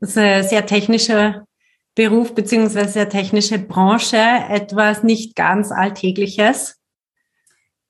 Das 0.00 0.10
ist 0.10 0.18
ein 0.18 0.42
sehr 0.42 0.66
technischer 0.66 1.46
Beruf 1.94 2.34
beziehungsweise 2.34 2.90
sehr 2.90 3.08
technische 3.08 3.58
Branche, 3.58 4.16
etwas 4.16 5.04
nicht 5.04 5.36
ganz 5.36 5.70
Alltägliches. 5.70 6.80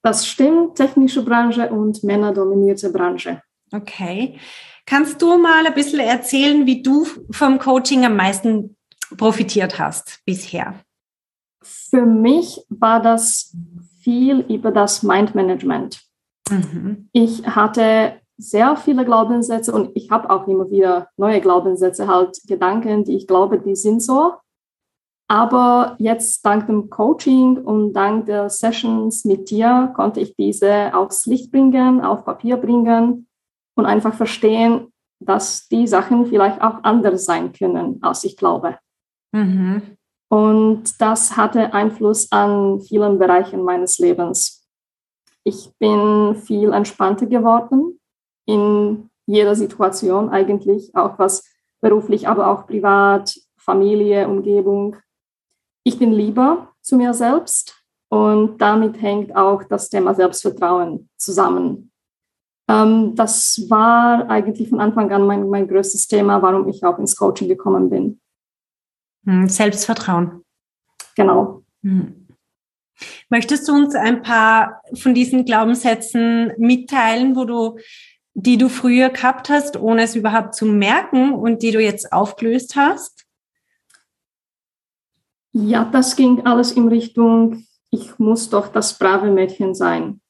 Das 0.03 0.27
stimmt, 0.27 0.77
technische 0.77 1.25
Branche 1.25 1.71
und 1.71 2.05
männerdominierte 2.05 2.91
Branche. 2.91 3.43
Okay. 3.73 4.39
Kannst 4.85 5.23
du 5.23 5.39
mal 5.39 5.67
ein 5.67 5.73
bisschen 5.73 6.01
erzählen, 6.01 6.67
wie 6.67 6.83
du 6.83 7.07
vom 7.31 7.59
Coaching 7.59 8.05
am 8.05 8.17
meisten 8.17 8.77
profitiert 9.17 9.79
hast 9.79 10.21
bisher? 10.27 10.84
Für 11.65 12.07
mich 12.07 12.65
war 12.69 13.01
das 13.01 13.57
viel 14.01 14.41
über 14.41 14.71
das 14.71 15.03
Mindmanagement. 15.03 16.01
Mhm. 16.51 17.09
Ich 17.13 17.47
hatte 17.47 18.21
sehr 18.37 18.77
viele 18.77 19.05
Glaubenssätze 19.05 19.73
und 19.73 19.91
ich 19.95 20.11
habe 20.11 20.29
auch 20.31 20.47
immer 20.49 20.71
wieder 20.71 21.09
neue 21.17 21.41
Glaubenssätze, 21.41 22.07
halt 22.09 22.39
Gedanken, 22.47 23.05
die 23.05 23.17
ich 23.17 23.27
glaube, 23.27 23.59
die 23.59 23.77
sind 23.77 24.03
so. 24.03 24.35
Aber 25.27 25.97
jetzt 25.99 26.45
dank 26.45 26.67
dem 26.67 26.91
Coaching 26.91 27.57
und 27.59 27.95
dank 27.95 28.27
der 28.27 28.51
Sessions 28.51 29.25
mit 29.25 29.51
dir 29.51 29.93
konnte 29.97 30.21
ich 30.21 30.37
diese 30.37 30.95
aufs 30.95 31.25
Licht 31.27 31.51
bringen, 31.51 32.03
auf 32.03 32.25
Papier 32.25 32.59
bringen 32.59 33.27
und 33.75 33.87
einfach 33.87 34.15
verstehen, 34.15 34.93
dass 35.21 35.69
die 35.69 35.87
Sachen 35.87 36.27
vielleicht 36.27 36.61
auch 36.61 36.83
anders 36.83 37.25
sein 37.25 37.53
können, 37.53 38.01
als 38.03 38.25
ich 38.25 38.37
glaube. 38.37 38.79
Mhm. 39.33 39.97
Und 40.31 41.01
das 41.01 41.37
hatte 41.37 41.73
Einfluss 41.73 42.31
an 42.33 42.81
vielen 42.81 43.19
Bereichen 43.19 43.63
meines 43.63 43.99
Lebens. 43.99 44.67
Ich 45.45 45.71
bin 45.79 46.35
viel 46.37 46.73
entspannter 46.73 47.27
geworden 47.27 48.01
in 48.47 49.11
jeder 49.27 49.55
Situation 49.55 50.31
eigentlich, 50.31 50.95
auch 50.95 51.19
was 51.19 51.45
beruflich, 51.81 52.29
aber 52.29 52.49
auch 52.49 52.67
privat, 52.67 53.35
Familie, 53.57 54.29
Umgebung. 54.29 54.97
Ich 55.85 55.99
bin 55.99 56.13
lieber 56.13 56.73
zu 56.83 56.97
mir 56.97 57.15
selbst 57.15 57.83
und 58.11 58.59
damit 58.61 59.01
hängt 59.01 59.35
auch 59.35 59.63
das 59.65 59.89
Thema 59.89 60.15
Selbstvertrauen 60.15 61.09
zusammen. 61.17 61.91
Ähm, 62.69 63.15
das 63.15 63.67
war 63.69 64.29
eigentlich 64.29 64.69
von 64.69 64.81
Anfang 64.81 65.11
an 65.13 65.27
mein, 65.27 65.49
mein 65.49 65.69
größtes 65.69 66.07
Thema, 66.09 66.41
warum 66.41 66.69
ich 66.69 66.85
auch 66.85 66.99
ins 66.99 67.17
Coaching 67.17 67.49
gekommen 67.49 67.91
bin. 67.91 68.21
Hm, 69.25 69.49
Selbstvertrauen. 69.49 70.45
Genau. 71.17 71.63
Hm. 71.83 72.27
Möchtest 73.29 73.69
du 73.69 73.73
uns 73.73 73.95
ein 73.95 74.23
paar 74.23 74.81
von 74.95 75.15
diesen 75.15 75.45
Glaubenssätzen 75.45 76.53
mitteilen, 76.59 77.35
wo 77.37 77.45
du, 77.45 77.79
die 78.35 78.57
du 78.57 78.69
früher 78.69 79.11
gehabt 79.11 79.49
hast, 79.49 79.77
ohne 79.77 80.03
es 80.03 80.15
überhaupt 80.15 80.55
zu 80.55 80.67
merken 80.67 81.33
und 81.33 81.63
die 81.63 81.73
du 81.73 81.81
jetzt 81.81 82.13
aufgelöst 82.13 82.77
hast? 82.77 83.25
Ja, 85.53 85.85
das 85.85 86.17
ging 86.17 86.45
alles 86.47 86.73
in 86.73 86.89
Richtung, 86.89 87.65
ich 87.91 88.19
muss 88.19 88.51
doch 88.51 88.69
das 88.69 88.99
brave 88.99 89.31
Mädchen 89.31 89.75
sein. 89.75 90.21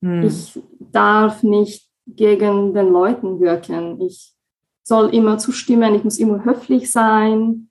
Hm. 0.00 0.22
Ich 0.22 0.58
darf 0.80 1.42
nicht 1.42 1.88
gegen 2.06 2.74
den 2.74 2.88
Leuten 2.88 3.40
wirken. 3.40 4.00
Ich 4.00 4.32
soll 4.82 5.14
immer 5.14 5.38
zustimmen, 5.38 5.94
ich 5.94 6.04
muss 6.04 6.18
immer 6.18 6.44
höflich 6.44 6.90
sein. 6.90 7.70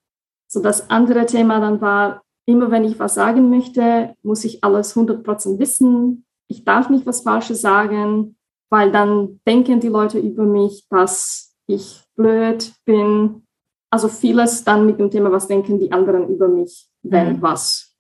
So 0.53 0.62
das 0.62 0.89
andere 0.91 1.25
Thema 1.25 1.60
dann 1.60 1.81
war, 1.81 2.22
immer 2.45 2.69
wenn 2.69 2.83
ich 2.83 3.00
was 3.00 3.15
sagen 3.15 3.50
möchte, 3.50 4.13
muss 4.22 4.45
ich 4.45 4.63
alles 4.63 4.95
100% 4.95 5.57
wissen. 5.57 6.25
Ich 6.48 6.63
darf 6.63 6.89
nicht 6.91 7.07
was 7.07 7.22
Falsches 7.22 7.62
sagen, 7.62 8.36
weil 8.69 8.91
dann 8.91 9.39
denken 9.48 9.79
die 9.79 9.88
Leute 9.88 10.19
über 10.19 10.43
mich, 10.43 10.86
dass 10.89 11.55
ich 11.65 12.03
blöd 12.15 12.72
bin. 12.86 13.48
Also 13.89 14.07
vieles 14.07 14.63
dann 14.63 14.86
mit 14.86 15.00
dem 15.00 15.10
Thema, 15.10 15.31
was 15.31 15.48
denken 15.48 15.79
die 15.79 15.91
anderen 15.91 16.29
über 16.29 16.48
mich, 16.48 16.88
wenn 17.01 17.38
mhm. 17.38 17.41
was 17.41 17.93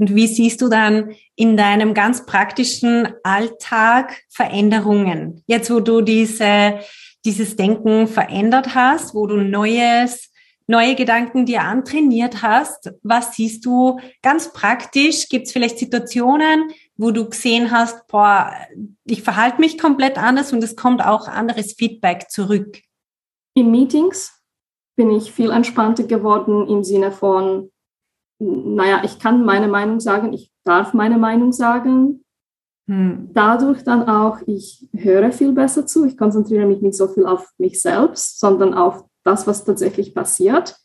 und 0.00 0.14
wie 0.14 0.26
siehst 0.26 0.62
du 0.62 0.68
dann 0.68 1.10
in 1.36 1.58
deinem 1.58 1.92
ganz 1.92 2.24
praktischen 2.24 3.08
Alltag 3.22 4.22
Veränderungen? 4.30 5.44
Jetzt, 5.46 5.70
wo 5.70 5.80
du 5.80 6.00
diese, 6.00 6.80
dieses 7.26 7.54
Denken 7.56 8.06
verändert 8.06 8.74
hast, 8.74 9.14
wo 9.14 9.26
du 9.26 9.36
neues, 9.36 10.30
neue 10.70 10.94
Gedanken 10.94 11.44
dir 11.46 11.62
antrainiert 11.62 12.42
hast, 12.42 12.92
was 13.02 13.34
siehst 13.34 13.66
du 13.66 13.98
ganz 14.22 14.52
praktisch? 14.52 15.28
Gibt 15.28 15.46
es 15.46 15.52
vielleicht 15.52 15.78
Situationen, 15.78 16.70
wo 16.96 17.10
du 17.10 17.28
gesehen 17.28 17.72
hast, 17.72 18.06
boah, 18.06 18.52
ich 19.04 19.22
verhalte 19.22 19.60
mich 19.60 19.78
komplett 19.78 20.16
anders 20.16 20.52
und 20.52 20.62
es 20.62 20.76
kommt 20.76 21.04
auch 21.04 21.26
anderes 21.26 21.74
Feedback 21.74 22.30
zurück? 22.30 22.78
In 23.54 23.72
Meetings 23.72 24.32
bin 24.96 25.10
ich 25.10 25.32
viel 25.32 25.50
entspannter 25.50 26.04
geworden 26.04 26.68
im 26.68 26.84
Sinne 26.84 27.10
von, 27.10 27.70
naja, 28.38 29.02
ich 29.04 29.18
kann 29.18 29.44
meine 29.44 29.66
Meinung 29.66 29.98
sagen, 29.98 30.32
ich 30.32 30.52
darf 30.64 30.94
meine 30.94 31.18
Meinung 31.18 31.52
sagen. 31.52 32.24
Hm. 32.86 33.30
Dadurch 33.32 33.82
dann 33.82 34.08
auch, 34.08 34.38
ich 34.46 34.88
höre 34.94 35.32
viel 35.32 35.52
besser 35.52 35.84
zu, 35.84 36.04
ich 36.04 36.16
konzentriere 36.16 36.66
mich 36.66 36.80
nicht 36.80 36.96
so 36.96 37.08
viel 37.08 37.26
auf 37.26 37.50
mich 37.58 37.82
selbst, 37.82 38.38
sondern 38.38 38.72
auf 38.72 39.04
das, 39.24 39.46
was 39.46 39.64
tatsächlich 39.64 40.14
passiert. 40.14 40.76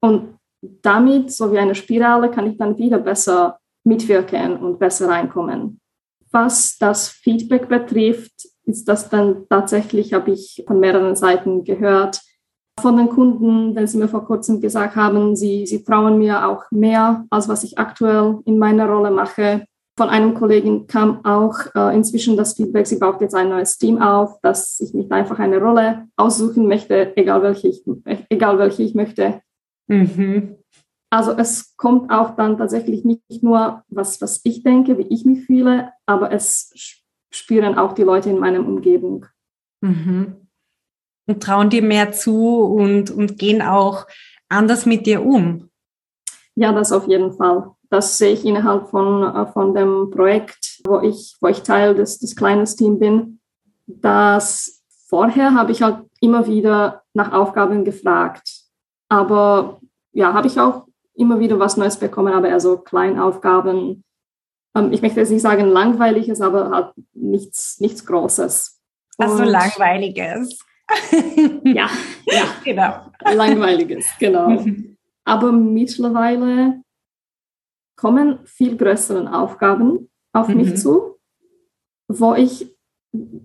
Und 0.00 0.38
damit, 0.82 1.32
so 1.32 1.52
wie 1.52 1.58
eine 1.58 1.74
Spirale, 1.74 2.30
kann 2.30 2.50
ich 2.50 2.58
dann 2.58 2.78
wieder 2.78 2.98
besser 2.98 3.58
mitwirken 3.84 4.56
und 4.56 4.78
besser 4.78 5.08
reinkommen. 5.08 5.80
Was 6.30 6.76
das 6.78 7.08
Feedback 7.08 7.68
betrifft, 7.68 8.48
ist 8.64 8.88
das 8.88 9.08
dann 9.08 9.46
tatsächlich, 9.48 10.12
habe 10.12 10.32
ich 10.32 10.64
von 10.66 10.80
mehreren 10.80 11.14
Seiten 11.14 11.64
gehört, 11.64 12.20
von 12.80 12.96
den 12.96 13.08
Kunden, 13.08 13.74
wenn 13.74 13.86
sie 13.86 13.96
mir 13.96 14.08
vor 14.08 14.26
kurzem 14.26 14.60
gesagt 14.60 14.96
haben, 14.96 15.34
sie, 15.34 15.66
sie 15.66 15.82
trauen 15.82 16.18
mir 16.18 16.46
auch 16.46 16.64
mehr, 16.70 17.24
als 17.30 17.48
was 17.48 17.64
ich 17.64 17.78
aktuell 17.78 18.40
in 18.44 18.58
meiner 18.58 18.86
Rolle 18.86 19.10
mache. 19.10 19.66
Von 19.98 20.10
einem 20.10 20.34
Kollegen 20.34 20.86
kam 20.86 21.24
auch 21.24 21.58
äh, 21.74 21.94
inzwischen 21.94 22.36
das 22.36 22.54
Feedback, 22.54 22.86
sie 22.86 22.98
baut 22.98 23.20
jetzt 23.20 23.34
ein 23.34 23.48
neues 23.48 23.78
Team 23.78 24.00
auf, 24.00 24.38
dass 24.42 24.78
ich 24.80 24.92
nicht 24.92 25.10
einfach 25.10 25.38
eine 25.38 25.58
Rolle 25.58 26.08
aussuchen 26.16 26.68
möchte, 26.68 27.16
egal 27.16 27.42
welche 27.42 27.68
ich, 27.68 27.82
egal 28.28 28.58
welche 28.58 28.82
ich 28.82 28.94
möchte. 28.94 29.40
Mhm. 29.86 30.56
Also 31.10 31.32
es 31.32 31.76
kommt 31.76 32.10
auch 32.10 32.36
dann 32.36 32.58
tatsächlich 32.58 33.04
nicht 33.04 33.42
nur, 33.42 33.84
was, 33.88 34.20
was 34.20 34.40
ich 34.44 34.62
denke, 34.62 34.98
wie 34.98 35.06
ich 35.08 35.24
mich 35.24 35.46
fühle, 35.46 35.92
aber 36.04 36.30
es 36.32 36.72
spüren 37.30 37.78
auch 37.78 37.94
die 37.94 38.02
Leute 38.02 38.28
in 38.28 38.38
meiner 38.38 38.60
Umgebung. 38.60 39.26
Mhm 39.80 40.46
und 41.26 41.42
trauen 41.42 41.70
dir 41.70 41.82
mehr 41.82 42.12
zu 42.12 42.60
und, 42.60 43.10
und 43.10 43.38
gehen 43.38 43.62
auch 43.62 44.06
anders 44.48 44.86
mit 44.86 45.06
dir 45.06 45.24
um. 45.24 45.68
Ja, 46.54 46.72
das 46.72 46.92
auf 46.92 47.06
jeden 47.08 47.32
Fall. 47.32 47.72
Das 47.90 48.18
sehe 48.18 48.32
ich 48.32 48.44
innerhalb 48.44 48.88
von, 48.88 49.22
äh, 49.22 49.46
von 49.52 49.74
dem 49.74 50.10
Projekt, 50.10 50.80
wo 50.84 51.00
ich, 51.00 51.36
wo 51.40 51.48
ich 51.48 51.62
Teil 51.62 51.94
des, 51.94 52.18
des 52.18 52.36
kleinen 52.36 52.64
Teams 52.64 52.98
bin. 52.98 53.40
Das 53.86 54.82
vorher 55.08 55.54
habe 55.54 55.72
ich 55.72 55.82
halt 55.82 56.00
immer 56.20 56.46
wieder 56.46 57.02
nach 57.14 57.32
Aufgaben 57.32 57.84
gefragt. 57.84 58.48
Aber 59.08 59.80
ja, 60.12 60.32
habe 60.32 60.48
ich 60.48 60.58
auch 60.58 60.86
immer 61.14 61.38
wieder 61.38 61.58
was 61.58 61.76
Neues 61.76 61.96
bekommen, 61.96 62.32
aber 62.32 62.48
eher 62.48 62.60
so 62.60 62.78
Kleinaufgaben. 62.78 64.02
Ähm, 64.74 64.92
ich 64.92 65.02
möchte 65.02 65.20
jetzt 65.20 65.30
nicht 65.30 65.42
sagen 65.42 65.66
langweiliges, 65.66 66.40
aber 66.40 66.70
halt 66.70 66.92
nichts, 67.14 67.78
nichts 67.80 68.04
Großes. 68.04 68.80
Also 69.18 69.44
langweiliges 69.44 70.58
ja, 71.64 71.88
ja, 72.26 72.44
genau. 72.64 73.12
Langweiliges, 73.34 74.06
genau. 74.18 74.64
Aber 75.24 75.50
mittlerweile 75.50 76.82
kommen 77.96 78.38
viel 78.44 78.76
größere 78.76 79.32
Aufgaben 79.32 80.10
auf 80.32 80.48
mhm. 80.48 80.56
mich 80.56 80.76
zu, 80.76 81.18
wo 82.08 82.34
ich, 82.34 82.74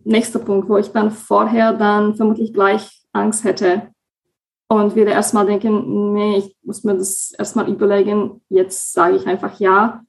nächster 0.04 0.40
Punkt, 0.40 0.68
wo 0.68 0.78
ich 0.78 0.90
dann 0.90 1.12
vorher 1.12 1.74
dann 1.74 2.16
vermutlich 2.16 2.54
gleich 2.54 3.04
Angst 3.14 3.44
hätte 3.44 3.92
und 4.68 4.96
würde 4.96 5.12
erstmal 5.12 5.46
denken, 5.46 6.14
nee, 6.14 6.38
ich 6.38 6.56
muss 6.64 6.84
mir 6.84 6.96
das 6.96 7.34
erstmal 7.38 7.70
überlegen, 7.70 8.42
jetzt 8.50 8.94
sage 8.94 9.16
ich 9.16 9.28
einfach 9.28 9.60
ja. 9.60 10.04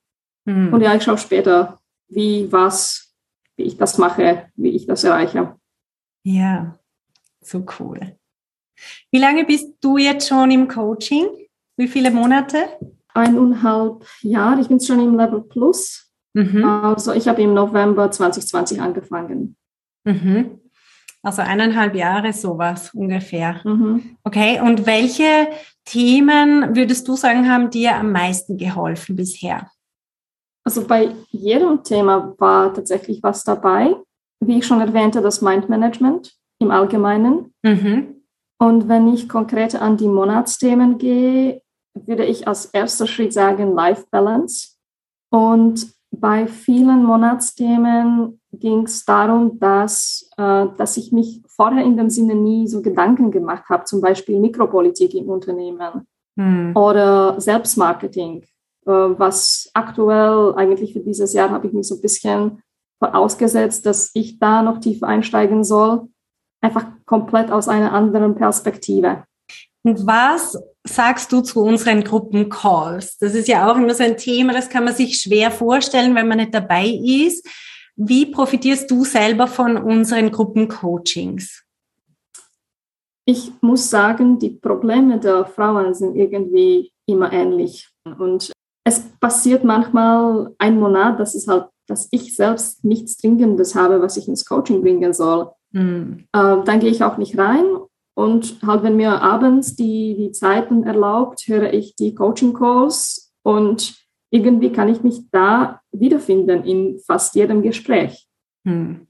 Mhm. 0.45 0.73
Und 0.73 0.81
ja, 0.81 0.95
ich 0.95 1.03
schaue 1.03 1.19
später, 1.19 1.81
wie, 2.09 2.51
was, 2.51 3.15
wie 3.57 3.65
ich 3.65 3.77
das 3.77 3.99
mache, 3.99 4.49
wie 4.57 4.71
ich 4.71 4.87
das 4.87 5.05
erreiche. 5.05 5.57
Ja, 6.25 6.79
so 7.41 7.65
cool. 7.79 8.17
Wie 9.11 9.19
lange 9.19 9.45
bist 9.45 9.75
du 9.81 9.99
jetzt 9.99 10.29
schon 10.29 10.51
im 10.51 10.69
Coaching? 10.69 11.27
Wie 11.77 11.89
viele 11.89 12.11
Monate? 12.11 12.69
Eineinhalb 13.15 14.05
Jahre. 14.21 14.61
Ich 14.61 14.69
bin 14.69 14.81
schon 14.81 15.01
im 15.01 15.17
Level 15.17 15.43
Plus. 15.43 16.11
Mhm. 16.35 16.65
Also 16.65 17.13
ich 17.13 17.29
habe 17.29 17.43
im 17.43 17.55
November 17.55 18.11
2020 18.11 18.81
angefangen. 18.81 19.57
Mhm. 20.05 20.59
Also 21.23 21.43
eineinhalb 21.43 21.95
Jahre 21.95 22.33
sowas 22.33 22.93
ungefähr. 22.95 23.61
Mhm. 23.65 24.17
Okay, 24.25 24.61
und 24.61 24.87
welche 24.87 25.49
Themen 25.85 26.75
würdest 26.75 27.07
du 27.07 27.15
sagen, 27.15 27.49
haben 27.49 27.71
dir 27.71 27.97
am 27.97 28.11
meisten 28.11 28.57
geholfen 28.57 29.15
bisher? 29.15 29.71
Also 30.65 30.87
bei 30.87 31.15
jedem 31.31 31.83
Thema 31.83 32.35
war 32.39 32.73
tatsächlich 32.75 33.23
was 33.23 33.45
dabei. 33.45 33.95
Wie 34.41 34.59
ich 34.59 34.67
schon 34.67 34.81
erwähnte, 34.81 35.21
das 35.21 35.43
Mind 35.43 35.69
Management 35.69 36.33
im 36.59 36.71
Allgemeinen. 36.71 37.55
Mhm. 37.63 38.23
Und 38.59 38.89
wenn 38.89 39.13
ich 39.13 39.29
konkret 39.29 39.75
an 39.75 39.97
die 39.97 40.09
Monatsthemen 40.09 40.99
gehe, 40.99 41.63
würde 41.95 42.25
ich 42.25 42.49
als 42.49 42.67
erster 42.67 43.07
Schritt 43.07 43.33
sagen 43.33 43.75
Life 43.75 44.07
Balance. 44.11 44.77
Und 45.31 45.93
bei 46.11 46.47
vielen 46.47 47.05
Monatsthemen 47.05 48.41
ging 48.53 48.85
es 48.85 49.05
darum, 49.05 49.59
dass, 49.59 50.29
äh, 50.37 50.67
dass 50.77 50.97
ich 50.97 51.13
mich 51.13 51.43
vorher 51.47 51.85
in 51.85 51.97
dem 51.97 52.11
Sinne 52.11 52.35
nie 52.35 52.67
so 52.69 52.83
Gedanken 52.83 53.31
gemacht 53.31 53.65
habe, 53.69 53.85
zum 53.85 54.01
Beispiel 54.01 54.39
Mikropolitik 54.39 55.15
im 55.15 55.29
Unternehmen 55.31 56.07
mhm. 56.37 56.77
oder 56.77 57.41
Selbstmarketing, 57.41 58.43
äh, 58.87 58.91
was 58.91 59.71
aktuell 59.73 60.55
eigentlich 60.55 60.93
für 60.93 61.01
dieses 61.01 61.33
Jahr 61.33 61.51
habe 61.51 61.67
ich 61.67 61.73
mich 61.73 61.89
so 61.89 61.95
ein 61.95 62.03
bisschen 62.03 62.63
vorausgesetzt, 62.99 63.87
dass 63.87 64.11
ich 64.15 64.39
da 64.39 64.63
noch 64.63 64.79
tiefer 64.79 65.09
einsteigen 65.09 65.65
soll 65.65 66.09
einfach 66.63 66.87
komplett 67.05 67.51
aus 67.51 67.69
einer 67.69 67.93
anderen 67.93 68.35
Perspektive. 68.35 69.25
Und 69.85 70.07
was 70.07 70.59
sagst 70.85 71.33
du 71.33 71.41
zu 71.41 71.63
unseren 71.63 72.05
Gruppencalls? 72.05 73.19
Das 73.19 73.35
ist 73.35 73.49
ja 73.49 73.71
auch 73.71 73.77
immer 73.77 73.95
so 73.95 74.05
ein 74.05 74.17
Thema, 74.17 74.53
das 74.53 74.69
kann 74.69 74.85
man 74.85 74.95
sich 74.95 75.21
schwer 75.21 75.51
vorstellen, 75.51 76.15
wenn 76.15 76.29
man 76.29 76.39
nicht 76.39 76.55
dabei 76.55 76.87
ist. 76.87 77.47
Wie 77.97 78.27
profitierst 78.27 78.91
du 78.91 79.05
selber 79.05 79.47
von 79.47 79.77
unseren 79.77 80.31
Gruppencoachings? 80.31 81.65
Ich 83.25 83.53
muss 83.61 83.91
sagen, 83.91 84.39
die 84.39 84.51
Probleme 84.51 85.19
der 85.19 85.45
Frauen 85.47 85.95
sind 85.95 86.17
irgendwie 86.17 86.93
immer 87.07 87.33
ähnlich. 87.33 87.89
Und 88.19 88.53
es 88.85 89.01
passiert 89.21 89.63
manchmal 89.63 90.55
ein 90.59 90.79
Monat, 90.79 91.21
dass 91.21 91.35
es 91.35 91.47
halt, 91.47 91.67
dass 91.87 92.09
ich 92.11 92.35
selbst 92.35 92.85
nichts 92.85 93.17
Dringendes 93.19 93.75
habe, 93.75 94.01
was 94.01 94.17
ich 94.17 94.27
ins 94.27 94.45
Coaching 94.45 94.81
bringen 94.81 95.13
soll. 95.13 95.51
Mhm. 95.73 96.25
Äh, 96.33 96.65
dann 96.65 96.81
gehe 96.81 96.91
ich 96.91 97.05
auch 97.05 97.17
nicht 97.17 97.39
rein 97.39 97.65
Und 98.15 98.59
halt, 98.67 98.83
wenn 98.83 98.97
mir 98.97 99.23
abends 99.23 99.75
die, 99.75 100.15
die 100.17 100.33
Zeiten 100.33 100.85
erlaubt, 100.85 101.45
höre 101.47 101.73
ich 101.73 101.97
die 101.97 102.15
Coaching-Calls 102.15 103.33
und 103.43 103.95
irgendwie 104.31 104.71
kann 104.73 104.89
ich 104.89 105.03
mich 105.03 105.31
da 105.31 105.81
wiederfinden 105.93 106.65
in 106.65 106.99
fast 107.07 107.35
jedem 107.35 107.63
Gespräch. 107.63 108.27
Hm. 108.67 109.07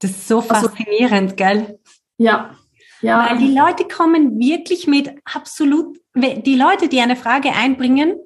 Das 0.00 0.10
ist 0.12 0.28
so 0.28 0.38
also 0.38 0.68
faszinierend, 0.68 1.32
also, 1.32 1.36
gell? 1.36 1.80
Ja. 2.16 2.56
ja. 3.02 3.28
Weil 3.30 3.38
die 3.38 3.54
Leute 3.54 3.84
kommen 3.86 4.38
wirklich 4.38 4.86
mit 4.86 5.10
absolut, 5.24 5.98
die 6.14 6.56
Leute, 6.56 6.88
die 6.88 7.00
eine 7.00 7.16
Frage 7.16 7.52
einbringen, 7.52 8.18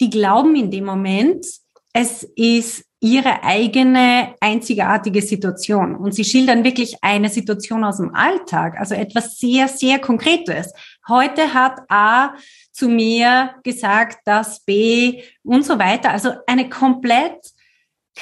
die 0.00 0.10
glauben 0.10 0.56
in 0.56 0.70
dem 0.70 0.84
Moment, 0.84 1.46
es 1.92 2.22
ist 2.36 2.84
ihre 3.00 3.42
eigene 3.42 4.34
einzigartige 4.40 5.22
Situation. 5.22 5.96
Und 5.96 6.14
sie 6.14 6.24
schildern 6.24 6.64
wirklich 6.64 6.96
eine 7.00 7.30
Situation 7.30 7.82
aus 7.82 7.96
dem 7.96 8.14
Alltag, 8.14 8.78
also 8.78 8.94
etwas 8.94 9.38
sehr, 9.38 9.68
sehr 9.68 9.98
Konkretes. 9.98 10.72
Heute 11.08 11.54
hat 11.54 11.80
A 11.88 12.34
zu 12.72 12.88
mir 12.88 13.54
gesagt, 13.64 14.18
dass 14.26 14.60
B 14.60 15.22
und 15.42 15.64
so 15.64 15.78
weiter. 15.78 16.10
Also 16.10 16.32
eine 16.46 16.68
komplett 16.68 17.38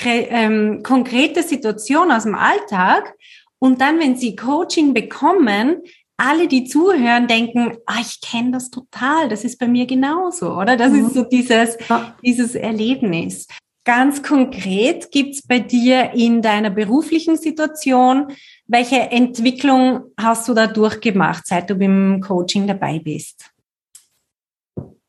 ähm, 0.05 0.83
konkrete 0.85 1.43
Situation 1.43 2.13
aus 2.13 2.23
dem 2.23 2.37
Alltag. 2.37 3.15
Und 3.59 3.81
dann, 3.81 3.99
wenn 3.99 4.17
sie 4.17 4.37
Coaching 4.37 4.95
bekommen, 4.95 5.83
alle, 6.17 6.47
die 6.47 6.65
zuhören, 6.65 7.27
denken, 7.27 7.77
ah, 7.87 8.01
ich 8.01 8.21
kenne 8.21 8.53
das 8.53 8.71
total, 8.71 9.29
das 9.29 9.45
ist 9.45 9.59
bei 9.59 9.69
mir 9.69 9.87
genauso, 9.87 10.53
oder? 10.53 10.77
Das 10.77 10.93
mhm. 10.93 11.07
ist 11.07 11.15
so 11.15 11.23
dieses, 11.25 11.77
dieses 12.25 12.55
Erlebnis. 12.55 13.47
Ganz 13.89 14.23
konkret 14.23 15.11
gibt's 15.13 15.41
bei 15.41 15.61
dir 15.61 16.11
in 16.13 16.43
deiner 16.43 16.69
beruflichen 16.69 17.39
Situation, 17.39 18.27
welche 18.67 18.97
Entwicklung 18.97 20.13
hast 20.21 20.47
du 20.47 20.53
da 20.53 20.67
durchgemacht, 20.67 21.47
seit 21.47 21.71
du 21.71 21.75
beim 21.75 22.21
Coaching 22.21 22.67
dabei 22.67 22.99
bist? 22.99 23.51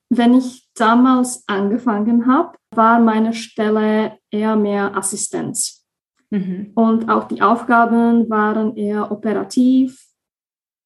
Wenn 0.10 0.38
ich 0.38 0.70
damals 0.76 1.44
angefangen 1.46 2.26
habe, 2.26 2.58
war 2.74 3.02
meine 3.02 3.34
Stelle 3.34 4.18
eher 4.32 4.56
mehr 4.56 4.96
Assistenz. 4.96 5.86
Mhm. 6.30 6.72
Und 6.74 7.10
auch 7.10 7.28
die 7.28 7.42
Aufgaben 7.42 8.30
waren 8.30 8.78
eher 8.78 9.12
operativ, 9.12 10.06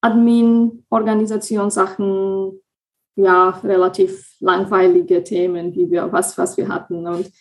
Admin, 0.02 0.84
Organisationssachen, 0.90 2.60
ja, 3.18 3.50
relativ 3.64 4.36
langweilige 4.40 5.24
Themen, 5.24 5.76
wie 5.76 5.92
wir, 5.92 6.12
was, 6.12 6.36
was 6.40 6.58
wir 6.58 6.68
hatten. 6.70 7.06
Und 7.06 7.32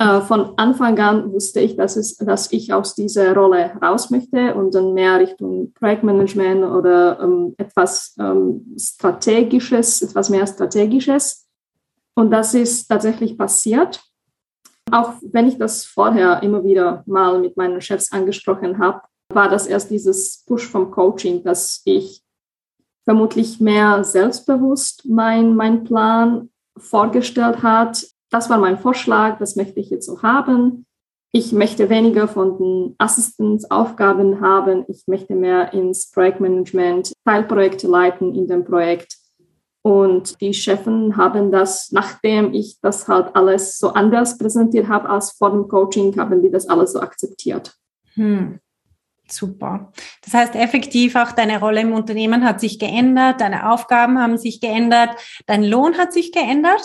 von 0.00 0.54
Anfang 0.56 0.98
an 0.98 1.30
wusste 1.30 1.60
ich, 1.60 1.76
dass, 1.76 1.96
es, 1.96 2.16
dass 2.16 2.50
ich 2.52 2.72
aus 2.72 2.94
dieser 2.94 3.34
Rolle 3.34 3.72
raus 3.82 4.08
möchte 4.08 4.54
und 4.54 4.74
dann 4.74 4.94
mehr 4.94 5.20
Richtung 5.20 5.74
Projektmanagement 5.74 6.64
oder 6.64 7.20
ähm, 7.20 7.54
etwas 7.58 8.16
ähm, 8.18 8.74
Strategisches, 8.78 10.00
etwas 10.00 10.30
mehr 10.30 10.46
Strategisches. 10.46 11.46
Und 12.14 12.30
das 12.30 12.54
ist 12.54 12.88
tatsächlich 12.88 13.36
passiert. 13.36 14.02
Auch 14.90 15.12
wenn 15.20 15.46
ich 15.46 15.58
das 15.58 15.84
vorher 15.84 16.42
immer 16.42 16.64
wieder 16.64 17.02
mal 17.06 17.38
mit 17.38 17.58
meinen 17.58 17.82
Chefs 17.82 18.10
angesprochen 18.10 18.78
habe, 18.78 19.02
war 19.28 19.50
das 19.50 19.66
erst 19.66 19.90
dieses 19.90 20.44
Push 20.46 20.66
vom 20.66 20.90
Coaching, 20.90 21.44
dass 21.44 21.82
ich 21.84 22.22
vermutlich 23.04 23.60
mehr 23.60 24.02
selbstbewusst 24.02 25.04
mein, 25.06 25.54
mein 25.54 25.84
Plan 25.84 26.48
vorgestellt 26.78 27.62
hat, 27.62 28.06
das 28.30 28.48
war 28.48 28.58
mein 28.58 28.78
Vorschlag, 28.78 29.38
das 29.38 29.56
möchte 29.56 29.80
ich 29.80 29.90
jetzt 29.90 30.06
so 30.06 30.22
haben. 30.22 30.86
Ich 31.32 31.52
möchte 31.52 31.88
weniger 31.90 32.26
von 32.26 32.58
den 32.58 32.94
Assistenzaufgaben 32.98 34.40
haben. 34.40 34.84
Ich 34.88 35.04
möchte 35.06 35.36
mehr 35.36 35.72
ins 35.72 36.10
Projektmanagement, 36.10 37.12
Teilprojekte 37.24 37.86
leiten 37.86 38.34
in 38.34 38.48
dem 38.48 38.64
Projekt. 38.64 39.16
Und 39.82 40.40
die 40.40 40.52
Chefen 40.52 41.16
haben 41.16 41.52
das, 41.52 41.90
nachdem 41.92 42.52
ich 42.52 42.80
das 42.82 43.08
halt 43.08 43.34
alles 43.34 43.78
so 43.78 43.90
anders 43.90 44.36
präsentiert 44.36 44.88
habe 44.88 45.08
als 45.08 45.32
vor 45.32 45.52
dem 45.52 45.68
Coaching, 45.68 46.18
haben 46.18 46.42
die 46.42 46.50
das 46.50 46.68
alles 46.68 46.92
so 46.92 47.00
akzeptiert. 47.00 47.74
Hm. 48.14 48.58
Super. 49.32 49.92
Das 50.24 50.34
heißt, 50.34 50.56
effektiv 50.56 51.14
auch 51.14 51.32
deine 51.32 51.60
Rolle 51.60 51.82
im 51.82 51.92
Unternehmen 51.92 52.44
hat 52.44 52.60
sich 52.60 52.78
geändert, 52.80 53.40
deine 53.40 53.70
Aufgaben 53.70 54.18
haben 54.18 54.36
sich 54.36 54.60
geändert, 54.60 55.10
dein 55.46 55.62
Lohn 55.62 55.96
hat 55.96 56.12
sich 56.12 56.32
geändert? 56.32 56.82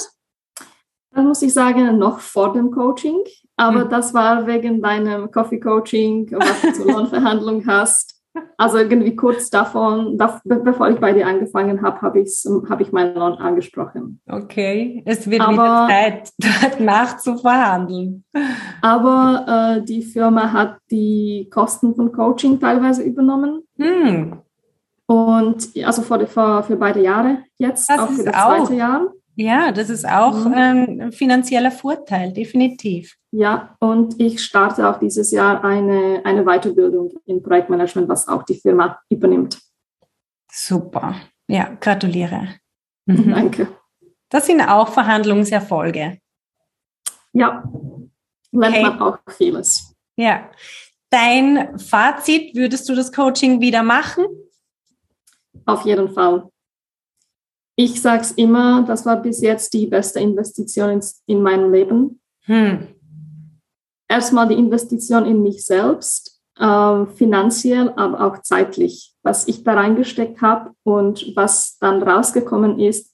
Das 1.15 1.23
muss 1.23 1.41
ich 1.41 1.54
sagen, 1.54 1.97
noch 1.97 2.19
vor 2.19 2.51
dem 2.51 2.71
Coaching. 2.71 3.23
Aber 3.56 3.86
mhm. 3.86 3.89
das 3.89 4.13
war 4.13 4.45
wegen 4.47 4.82
deinem 4.82 5.32
Coffee 5.32 5.62
Coaching, 5.62 6.30
was 6.32 6.62
du 6.62 6.73
zur 6.73 6.86
Lohnverhandlung 6.91 7.65
hast. 7.65 8.15
Also 8.58 8.80
irgendwie 8.80 9.15
kurz 9.15 9.49
davon, 9.49 10.17
da, 10.17 10.41
bevor 10.43 10.89
ich 10.89 10.99
bei 10.99 11.13
dir 11.13 11.25
angefangen 11.25 11.82
habe, 11.82 12.01
habe 12.01 12.19
ich, 12.19 12.45
hab 12.69 12.82
ich 12.82 12.91
meinen 12.91 13.15
Lohn 13.15 13.36
angesprochen. 13.36 14.19
Okay, 14.28 15.04
es 15.06 15.30
wird 15.30 15.39
aber, 15.39 15.54
wieder 15.54 15.88
Zeit, 15.88 16.34
dort 16.62 16.80
nachzuverhandeln. 16.82 18.25
Aber 18.82 19.78
äh, 19.78 19.86
die 19.86 20.01
Firma 20.01 20.51
hat 20.51 20.80
die 20.91 21.49
Kosten 21.49 21.95
von 21.95 22.12
Coaching 22.12 22.60
teilweise 22.60 23.04
übernommen. 23.04 23.63
Hm. 23.80 24.41
Und 25.06 25.69
also 25.86 26.01
für, 26.01 26.28
für, 26.28 26.63
für 26.63 26.75
beide 26.75 27.01
Jahre 27.01 27.38
jetzt, 27.58 27.89
das 27.89 27.99
auch 27.99 28.10
für 28.10 28.23
das 28.23 28.36
zweite 28.36 28.73
Jahr. 28.73 29.13
Ja, 29.35 29.71
das 29.71 29.89
ist 29.89 30.07
auch 30.07 30.45
mhm. 30.45 30.53
ein 30.53 31.11
finanzieller 31.11 31.71
Vorteil, 31.71 32.31
definitiv. 32.31 33.15
Ja, 33.31 33.75
und 33.79 34.19
ich 34.19 34.41
starte 34.41 34.89
auch 34.89 34.97
dieses 34.97 35.31
Jahr 35.31 35.63
eine, 35.63 36.21
eine 36.23 36.45
Weiterbildung 36.45 37.13
in 37.25 37.43
Projektmanagement, 37.43 38.07
was 38.07 38.27
auch 38.27 38.43
die 38.43 38.55
Firma 38.55 38.99
übernimmt. 39.09 39.59
Super. 40.49 41.15
Ja, 41.47 41.75
gratuliere. 41.81 42.47
Mhm. 43.05 43.31
Danke. 43.31 43.67
Das 44.29 44.47
sind 44.47 44.61
auch 44.61 44.87
Verhandlungserfolge. 44.87 46.19
Ja, 47.33 47.63
lernt 48.51 48.75
okay. 48.75 48.83
man 48.83 49.01
auch 49.01 49.17
vieles. 49.29 49.93
Ja. 50.15 50.49
Dein 51.09 51.77
Fazit, 51.77 52.55
würdest 52.55 52.87
du 52.89 52.95
das 52.95 53.11
Coaching 53.11 53.59
wieder 53.61 53.83
machen? 53.83 54.25
Auf 55.65 55.85
jeden 55.85 56.09
Fall. 56.13 56.49
Ich 57.75 58.01
sage 58.01 58.21
es 58.21 58.31
immer, 58.31 58.83
das 58.83 59.05
war 59.05 59.21
bis 59.21 59.41
jetzt 59.41 59.73
die 59.73 59.88
beste 59.88 60.19
Investition 60.19 61.01
in 61.25 61.41
meinem 61.41 61.73
Leben. 61.73 62.21
Hm. 62.45 62.88
Erstmal 64.07 64.47
die 64.47 64.55
Investition 64.55 65.25
in 65.25 65.41
mich 65.41 65.65
selbst, 65.65 66.41
äh, 66.57 67.05
finanziell, 67.05 67.89
aber 67.97 68.25
auch 68.25 68.41
zeitlich. 68.43 69.13
Was 69.23 69.47
ich 69.47 69.63
da 69.63 69.73
reingesteckt 69.73 70.41
habe 70.41 70.71
und 70.83 71.35
was 71.35 71.77
dann 71.79 72.01
rausgekommen 72.01 72.79
ist, 72.79 73.13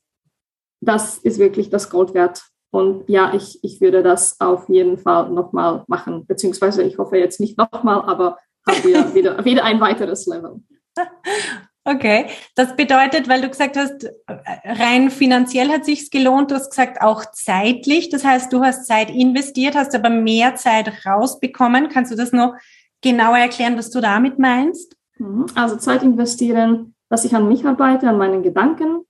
das 0.82 1.18
ist 1.18 1.40
wirklich 1.40 1.70
das 1.70 1.90
Gold 1.90 2.14
wert. 2.14 2.44
Und 2.72 3.10
ja, 3.10 3.34
ich, 3.34 3.64
ich 3.64 3.82
würde 3.82 4.04
das 4.04 4.40
auf 4.40 4.70
jeden 4.70 4.98
Fall 4.98 5.30
nochmal 5.30 5.84
machen, 5.88 6.26
beziehungsweise 6.26 6.84
ich 6.84 6.98
hoffe 6.98 7.18
jetzt 7.18 7.40
nicht 7.40 7.58
nochmal, 7.58 8.02
aber 8.02 8.38
haben 8.68 8.84
wir 8.84 9.14
wieder, 9.16 9.44
wieder 9.44 9.64
ein 9.64 9.82
weiteres 9.82 10.28
Level. 10.28 10.62
Okay, 11.84 12.28
das 12.56 12.76
bedeutet, 12.76 13.28
weil 13.28 13.42
du 13.42 13.50
gesagt 13.50 13.76
hast, 13.76 14.08
rein 14.28 15.10
finanziell 15.10 15.70
hat 15.70 15.84
sich's 15.84 16.12
gelohnt, 16.12 16.52
du 16.52 16.56
hast 16.56 16.70
gesagt 16.70 17.02
auch 17.02 17.26
zeitlich. 17.32 18.10
Das 18.10 18.24
heißt, 18.24 18.54
du 18.54 18.62
hast 18.62 18.86
Zeit 18.86 19.10
investiert, 19.10 19.76
hast 19.76 19.96
aber 19.96 20.12
mehr 20.12 20.56
Zeit 20.56 21.06
rausbekommen. 21.08 21.90
Kannst 21.90 22.12
du 22.12 22.16
das 22.16 22.34
noch 22.34 22.54
genauer 23.02 23.40
erklären, 23.40 23.78
was 23.80 23.90
du 23.90 24.00
damit 24.00 24.38
meinst? 24.38 24.96
Mhm. 25.18 25.48
Also 25.56 25.76
Zeit 25.76 26.04
investieren, 26.04 26.94
dass 27.10 27.26
ich 27.26 27.36
an 27.36 27.48
mich 27.48 27.66
arbeite, 27.66 28.08
an 28.08 28.18
meinen 28.18 28.44
Gedanken 28.44 29.02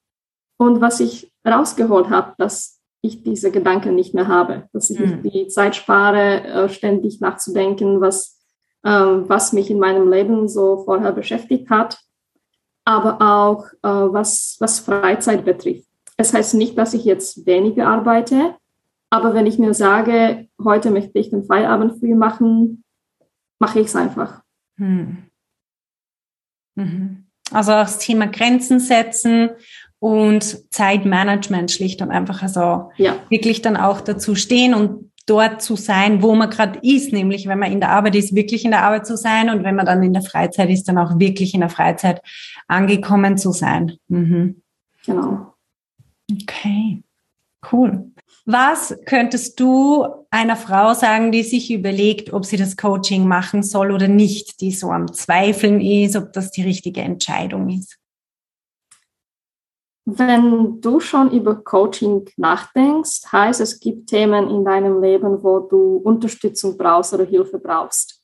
und 0.58 0.80
was 0.80 1.02
ich 1.02 1.30
rausgeholt 1.46 2.10
habe, 2.10 2.36
dass 2.38 2.80
ich 3.02 3.22
diese 3.22 3.52
Gedanken 3.52 3.96
nicht 3.96 4.14
mehr 4.14 4.30
habe, 4.30 4.70
dass 4.72 4.90
ich 4.90 5.00
mhm. 5.00 5.24
die 5.24 5.48
Zeit 5.48 5.76
spare, 5.76 6.44
äh, 6.44 6.70
ständig 6.70 7.20
nachzudenken, 7.20 8.00
was, 8.00 8.40
ähm, 8.86 9.26
was 9.28 9.52
mich 9.52 9.70
in 9.70 9.80
meinem 9.80 10.10
Leben 10.10 10.48
so 10.48 10.84
vorher 10.86 11.12
beschäftigt 11.12 11.70
hat 11.70 12.00
aber 12.92 13.22
auch 13.22 13.66
äh, 13.84 14.14
was, 14.14 14.58
was 14.60 14.80
Freizeit 14.80 15.46
betrifft. 15.46 15.88
Es 16.18 16.34
heißt 16.34 16.56
nicht, 16.56 16.78
dass 16.78 16.94
ich 16.94 17.06
jetzt 17.06 17.46
weniger 17.46 17.88
arbeite, 17.88 18.56
aber 19.10 19.34
wenn 19.34 19.46
ich 19.46 19.58
mir 19.58 19.74
sage, 19.74 20.48
heute 20.64 20.92
möchte 20.92 21.18
ich 21.20 21.30
den 21.30 21.46
Feierabend 21.46 22.00
früh 22.00 22.16
machen, 22.16 22.84
mache 23.60 23.80
ich 23.80 23.88
es 23.88 23.96
einfach. 23.96 24.42
Hm. 24.78 25.24
Mhm. 26.76 27.26
Also 27.52 27.72
auch 27.72 27.84
das 27.84 28.00
Thema 28.00 28.28
Grenzen 28.28 28.80
setzen 28.80 29.52
und 30.00 30.72
Zeitmanagement 30.74 31.72
schlicht 31.72 32.02
und 32.02 32.12
einfach 32.12 32.42
also 32.42 32.92
ja. 32.98 33.16
wirklich 33.30 33.62
dann 33.62 33.78
auch 33.78 34.02
dazu 34.02 34.36
stehen 34.36 34.74
und 34.74 35.11
dort 35.32 35.62
zu 35.62 35.78
sein, 35.78 36.22
wo 36.22 36.36
man 36.36 36.50
gerade 36.50 36.80
ist, 36.84 37.14
nämlich 37.14 37.48
wenn 37.48 37.58
man 37.58 37.72
in 37.72 37.80
der 37.80 37.92
Arbeit 37.92 38.16
ist, 38.16 38.36
wirklich 38.36 38.66
in 38.66 38.72
der 38.72 38.84
Arbeit 38.84 39.08
zu 39.08 39.16
sein 39.16 39.50
und 39.50 39.64
wenn 39.64 39.76
man 39.76 39.86
dann 39.86 40.04
in 40.04 40.12
der 40.12 40.22
Freizeit 40.22 40.70
ist, 40.70 40.90
dann 40.90 40.98
auch 40.98 41.18
wirklich 41.20 41.54
in 41.54 41.62
der 41.62 41.70
Freizeit 41.70 42.22
angekommen 42.68 43.38
zu 43.38 43.54
sein. 43.54 43.94
Mhm. 44.10 44.62
Genau. 45.06 45.54
Okay, 46.30 47.02
cool. 47.72 48.12
Was 48.46 48.94
könntest 49.06 49.60
du 49.60 50.06
einer 50.32 50.58
Frau 50.58 50.94
sagen, 50.94 51.32
die 51.32 51.44
sich 51.44 51.72
überlegt, 51.72 52.34
ob 52.34 52.46
sie 52.46 52.58
das 52.58 52.76
Coaching 52.76 53.26
machen 53.26 53.64
soll 53.64 53.92
oder 53.92 54.10
nicht, 54.10 54.60
die 54.60 54.72
so 54.72 54.92
am 54.92 55.14
Zweifeln 55.14 55.80
ist, 55.80 56.18
ob 56.18 56.34
das 56.34 56.52
die 56.52 56.64
richtige 56.64 57.02
Entscheidung 57.02 57.70
ist? 57.70 58.01
Wenn 60.20 60.82
du 60.82 61.00
schon 61.00 61.32
über 61.32 61.56
Coaching 61.56 62.26
nachdenkst, 62.38 63.32
heißt 63.32 63.62
es 63.62 63.80
gibt 63.80 64.10
Themen 64.10 64.50
in 64.50 64.66
deinem 64.66 65.02
Leben, 65.02 65.44
wo 65.44 65.60
du 65.60 65.98
Unterstützung 65.98 66.78
brauchst 66.78 67.14
oder 67.14 67.26
Hilfe 67.26 67.60
brauchst. 67.60 68.24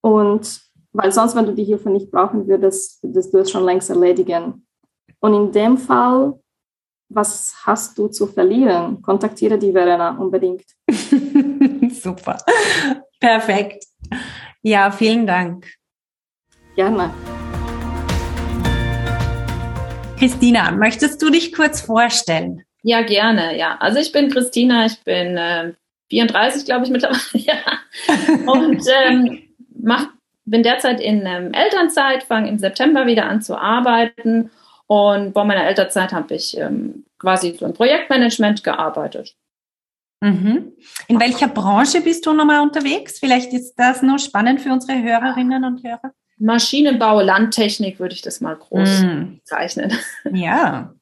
Und 0.00 0.60
weil 0.92 1.12
sonst, 1.12 1.34
wenn 1.34 1.46
du 1.46 1.52
die 1.52 1.64
Hilfe 1.64 1.90
nicht 1.90 2.10
brauchen 2.10 2.46
würdest, 2.46 3.02
würdest 3.02 3.34
du 3.34 3.38
es 3.38 3.50
schon 3.50 3.64
längst 3.64 3.90
erledigen. 3.90 4.66
Und 5.20 5.34
in 5.34 5.52
dem 5.52 5.76
Fall, 5.76 6.38
was 7.08 7.54
hast 7.64 7.98
du 7.98 8.08
zu 8.08 8.26
verlieren? 8.26 9.02
Kontaktiere 9.02 9.58
die 9.58 9.72
Verena 9.72 10.16
unbedingt. 10.18 10.64
Super. 11.90 12.38
Perfekt. 13.20 13.84
Ja, 14.62 14.90
vielen 14.90 15.26
Dank. 15.26 15.66
Gerne. 16.74 17.10
Christina, 20.18 20.70
möchtest 20.70 21.20
du 21.20 21.28
dich 21.28 21.52
kurz 21.52 21.82
vorstellen? 21.82 22.62
Ja, 22.82 23.02
gerne, 23.02 23.58
ja. 23.58 23.76
Also 23.80 23.98
ich 23.98 24.12
bin 24.12 24.30
Christina, 24.30 24.86
ich 24.86 25.02
bin 25.04 25.36
äh, 25.36 25.74
34, 26.10 26.64
glaube 26.64 26.84
ich, 26.84 26.90
mittlerweile. 26.90 27.20
ja. 27.32 27.56
Und 28.46 28.82
ähm, 29.04 29.42
mach, 29.78 30.06
bin 30.46 30.62
derzeit 30.62 31.00
in 31.00 31.26
ähm, 31.26 31.52
Elternzeit, 31.52 32.22
fange 32.22 32.48
im 32.48 32.58
September 32.58 33.06
wieder 33.06 33.26
an 33.26 33.42
zu 33.42 33.60
arbeiten. 33.60 34.50
Und 34.86 35.32
vor 35.34 35.44
meiner 35.44 35.66
Elternzeit 35.66 36.12
habe 36.12 36.34
ich 36.34 36.56
ähm, 36.56 37.04
quasi 37.18 37.54
so 37.58 37.66
im 37.66 37.74
Projektmanagement 37.74 38.64
gearbeitet. 38.64 39.34
Mhm. 40.20 40.72
In 41.08 41.20
welcher 41.20 41.48
Branche 41.48 42.00
bist 42.00 42.24
du 42.24 42.32
nochmal 42.32 42.62
unterwegs? 42.62 43.18
Vielleicht 43.18 43.52
ist 43.52 43.74
das 43.74 44.00
nur 44.00 44.18
spannend 44.18 44.62
für 44.62 44.72
unsere 44.72 45.02
Hörerinnen 45.02 45.64
und 45.64 45.84
Hörer. 45.84 46.12
Maschinenbau, 46.38 47.20
Landtechnik 47.20 47.98
würde 47.98 48.14
ich 48.14 48.22
das 48.22 48.40
mal 48.40 48.56
groß 48.56 49.02
mm. 49.02 49.40
zeichnen. 49.44 49.92
Ja. 50.32 50.92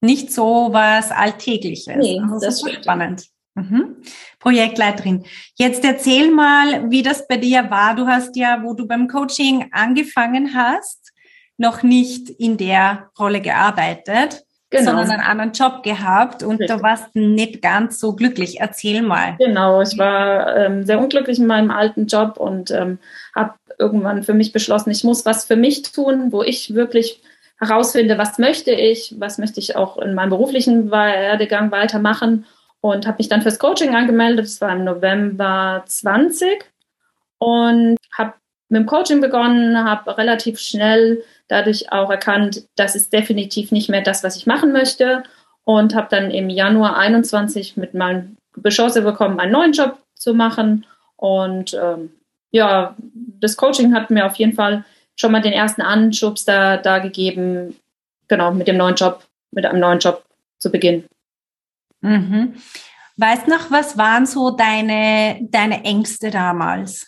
Nicht 0.00 0.32
so 0.32 0.68
was 0.72 1.10
Alltägliches. 1.10 1.96
Nee, 1.96 2.20
also 2.20 2.38
das 2.38 2.62
ist 2.62 2.74
spannend. 2.82 3.26
Mhm. 3.56 3.96
Projektleiterin. 4.38 5.24
Jetzt 5.54 5.82
erzähl 5.82 6.30
mal, 6.30 6.90
wie 6.90 7.02
das 7.02 7.26
bei 7.26 7.38
dir 7.38 7.70
war. 7.70 7.96
Du 7.96 8.06
hast 8.06 8.36
ja, 8.36 8.62
wo 8.62 8.74
du 8.74 8.86
beim 8.86 9.08
Coaching 9.08 9.70
angefangen 9.72 10.54
hast, 10.54 11.12
noch 11.56 11.82
nicht 11.82 12.28
in 12.28 12.58
der 12.58 13.10
Rolle 13.18 13.40
gearbeitet, 13.40 14.44
genau. 14.68 14.90
sondern 14.90 15.10
einen 15.10 15.22
anderen 15.22 15.52
Job 15.52 15.82
gehabt 15.82 16.42
und 16.42 16.60
Richtig. 16.60 16.68
da 16.68 16.82
warst 16.82 17.14
nicht 17.14 17.62
ganz 17.62 17.98
so 17.98 18.14
glücklich. 18.14 18.60
Erzähl 18.60 19.00
mal. 19.00 19.36
Genau, 19.38 19.80
ich 19.80 19.96
war 19.96 20.54
ähm, 20.56 20.84
sehr 20.84 21.00
unglücklich 21.00 21.38
in 21.38 21.46
meinem 21.46 21.70
alten 21.70 22.06
Job 22.06 22.36
und 22.36 22.70
ähm, 22.70 22.98
habe 23.34 23.54
irgendwann 23.78 24.22
für 24.22 24.34
mich 24.34 24.52
beschlossen, 24.52 24.90
ich 24.90 25.04
muss 25.04 25.26
was 25.26 25.44
für 25.44 25.56
mich 25.56 25.82
tun, 25.82 26.32
wo 26.32 26.42
ich 26.42 26.74
wirklich 26.74 27.20
herausfinde, 27.58 28.18
was 28.18 28.38
möchte 28.38 28.72
ich, 28.72 29.14
was 29.18 29.38
möchte 29.38 29.60
ich 29.60 29.76
auch 29.76 29.98
in 29.98 30.14
meinem 30.14 30.30
beruflichen 30.30 30.90
Werdegang 30.90 31.70
weitermachen. 31.70 32.46
Und 32.80 33.06
habe 33.06 33.16
mich 33.18 33.28
dann 33.28 33.42
fürs 33.42 33.58
Coaching 33.58 33.96
angemeldet. 33.96 34.44
Das 34.44 34.60
war 34.60 34.72
im 34.72 34.84
November 34.84 35.82
20 35.86 36.64
und 37.38 37.96
habe 38.12 38.34
mit 38.68 38.80
dem 38.80 38.86
Coaching 38.86 39.20
begonnen, 39.20 39.82
habe 39.82 40.16
relativ 40.18 40.58
schnell 40.58 41.22
dadurch 41.48 41.92
auch 41.92 42.10
erkannt, 42.10 42.64
das 42.76 42.96
ist 42.96 43.12
definitiv 43.12 43.72
nicht 43.72 43.88
mehr 43.88 44.02
das, 44.02 44.24
was 44.24 44.36
ich 44.36 44.46
machen 44.46 44.72
möchte. 44.72 45.22
Und 45.64 45.96
habe 45.96 46.06
dann 46.10 46.30
im 46.30 46.48
Januar 46.48 46.96
21 46.96 47.76
mit 47.76 47.92
meinem 47.92 48.36
Beschlossen 48.56 49.02
bekommen, 49.02 49.40
einen 49.40 49.52
neuen 49.52 49.72
Job 49.72 49.98
zu 50.14 50.32
machen. 50.32 50.86
Und 51.16 51.74
ähm, 51.74 52.12
ja, 52.56 52.96
das 53.40 53.56
Coaching 53.56 53.94
hat 53.94 54.10
mir 54.10 54.26
auf 54.26 54.36
jeden 54.36 54.54
Fall 54.54 54.84
schon 55.14 55.30
mal 55.30 55.42
den 55.42 55.52
ersten 55.52 55.82
Anschubs 55.82 56.44
da, 56.44 56.78
da 56.78 56.98
gegeben, 56.98 57.76
genau, 58.28 58.52
mit 58.52 58.66
dem 58.66 58.78
neuen 58.78 58.96
Job, 58.96 59.24
mit 59.50 59.66
einem 59.66 59.80
neuen 59.80 59.98
Job 59.98 60.24
zu 60.58 60.72
beginnen. 60.72 61.06
Mhm. 62.00 62.54
Weißt 63.18 63.46
noch, 63.48 63.70
was 63.70 63.96
waren 63.96 64.26
so 64.26 64.50
deine, 64.50 65.38
deine 65.42 65.84
Ängste 65.84 66.30
damals? 66.30 67.06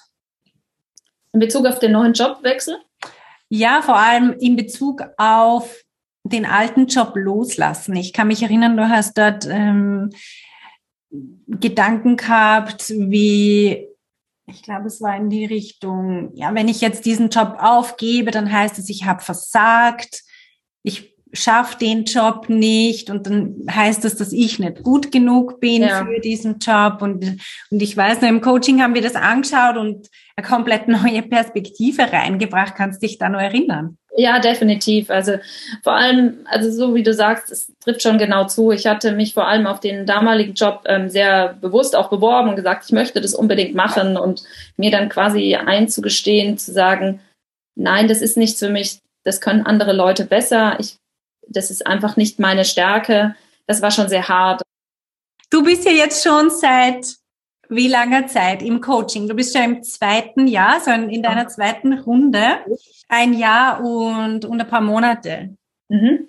In 1.33 1.41
Bezug 1.41 1.67
auf 1.67 1.79
den 1.79 1.93
neuen 1.93 2.13
Jobwechsel? 2.13 2.79
Ja, 3.49 3.81
vor 3.83 3.97
allem 3.97 4.35
in 4.39 4.57
Bezug 4.57 5.03
auf 5.17 5.83
den 6.25 6.45
alten 6.45 6.87
Job 6.87 7.13
loslassen. 7.15 7.97
Ich 7.97 8.13
kann 8.13 8.29
mich 8.29 8.43
erinnern, 8.43 8.77
du 8.77 8.89
hast 8.89 9.17
dort 9.17 9.47
ähm, 9.47 10.11
Gedanken 11.47 12.17
gehabt, 12.17 12.91
wie 12.91 13.88
ich 14.49 14.63
glaube, 14.63 14.87
es 14.87 15.01
war 15.01 15.17
in 15.17 15.31
die 15.31 15.45
Richtung, 15.45 16.31
ja, 16.35 16.55
wenn 16.55 16.69
ich 16.69 16.81
jetzt 16.81 17.05
diesen 17.05 17.29
Job 17.29 17.57
aufgebe, 17.59 18.31
dann 18.31 18.51
heißt 18.51 18.79
es, 18.79 18.89
ich 18.89 19.05
habe 19.05 19.23
versagt, 19.23 20.23
ich 20.83 21.15
schaffe 21.33 21.77
den 21.79 22.05
Job 22.05 22.49
nicht 22.49 23.11
und 23.11 23.27
dann 23.27 23.67
heißt 23.71 24.05
es, 24.07 24.17
dass 24.17 24.33
ich 24.33 24.59
nicht 24.59 24.83
gut 24.83 25.13
genug 25.13 25.61
bin 25.61 25.83
ja. 25.83 26.05
für 26.05 26.21
diesen 26.21 26.59
Job 26.59 27.03
und, 27.03 27.39
und 27.71 27.83
ich 27.83 27.95
weiß 27.95 28.23
noch, 28.23 28.29
im 28.29 28.41
Coaching 28.41 28.81
haben 28.81 28.95
wir 28.95 29.03
das 29.03 29.15
angeschaut 29.15 29.77
und 29.77 30.09
eine 30.37 30.47
komplett 30.47 30.89
neue 30.89 31.23
Perspektive 31.23 32.11
reingebracht. 32.11 32.75
Kannst 32.75 33.03
dich 33.03 33.19
da 33.19 33.29
noch 33.29 33.41
erinnern? 33.41 33.99
Ja, 34.19 34.41
definitiv. 34.41 35.11
Also 35.11 35.35
vor 35.85 35.93
allem, 35.93 36.45
also 36.47 36.73
so 36.73 36.93
wie 36.97 37.05
du 37.05 37.15
sagst, 37.15 37.53
es 37.53 37.73
trifft 37.79 38.03
schon 38.03 38.19
genau 38.19 38.49
zu. 38.49 38.73
Ich 38.73 38.85
hatte 38.85 39.13
mich 39.13 39.33
vor 39.33 39.47
allem 39.47 39.69
auf 39.69 39.79
den 39.79 40.07
damaligen 40.07 40.55
Job 40.55 40.83
ähm, 40.87 41.09
sehr 41.09 41.55
bewusst 41.55 41.95
auch 41.95 42.11
beworben 42.11 42.49
und 42.49 42.57
gesagt, 42.57 42.87
ich 42.87 42.91
möchte 42.91 43.21
das 43.21 43.33
unbedingt 43.33 43.77
machen 43.77 44.17
und 44.17 44.43
mir 44.77 44.91
dann 44.91 45.09
quasi 45.09 45.55
einzugestehen, 45.55 46.59
zu 46.59 46.73
sagen, 46.73 47.21
nein, 47.77 48.09
das 48.09 48.21
ist 48.21 48.37
nichts 48.37 48.59
für 48.59 48.71
mich, 48.71 48.99
das 49.23 49.41
können 49.41 49.65
andere 49.65 49.93
Leute 49.93 50.25
besser. 50.25 50.81
Ich, 50.81 50.97
das 51.47 51.71
ist 51.71 51.87
einfach 51.87 52.17
nicht 52.17 52.41
meine 52.41 52.65
Stärke. 52.65 53.37
Das 53.69 53.83
war 53.83 53.93
schon 53.93 54.09
sehr 54.09 54.27
hart. 54.27 54.63
Du 55.49 55.63
bist 55.63 55.85
ja 55.85 55.93
jetzt 55.93 56.25
schon 56.25 56.51
seit 56.51 57.15
wie 57.69 57.89
langer 57.89 58.27
Zeit 58.27 58.63
im 58.63 58.81
Coaching? 58.81 59.29
Du 59.29 59.35
bist 59.35 59.55
ja 59.55 59.65
im 59.65 59.83
zweiten 59.83 60.47
Jahr, 60.47 60.81
so 60.81 60.91
in 60.91 61.23
deiner 61.23 61.49
zweiten 61.49 61.93
Runde 61.93 62.41
ein 63.09 63.35
Jahr 63.35 63.81
und, 63.85 64.45
und 64.45 64.61
ein 64.61 64.69
paar 64.69 64.81
Monate. 64.81 65.51
Mhm. 65.89 66.29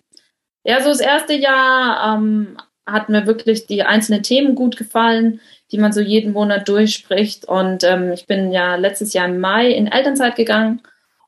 Ja, 0.63 0.81
so 0.81 0.89
das 0.89 0.99
erste 0.99 1.33
Jahr 1.33 2.15
ähm, 2.15 2.57
hat 2.85 3.09
mir 3.09 3.25
wirklich 3.25 3.67
die 3.67 3.83
einzelnen 3.83 4.23
Themen 4.23 4.55
gut 4.55 4.77
gefallen, 4.77 5.39
die 5.71 5.77
man 5.77 5.93
so 5.93 6.01
jeden 6.01 6.33
Monat 6.33 6.67
durchspricht. 6.67 7.45
Und 7.45 7.83
ähm, 7.83 8.11
ich 8.11 8.27
bin 8.27 8.51
ja 8.51 8.75
letztes 8.75 9.13
Jahr 9.13 9.27
im 9.27 9.39
Mai 9.39 9.71
in 9.71 9.87
Elternzeit 9.87 10.35
gegangen 10.35 10.81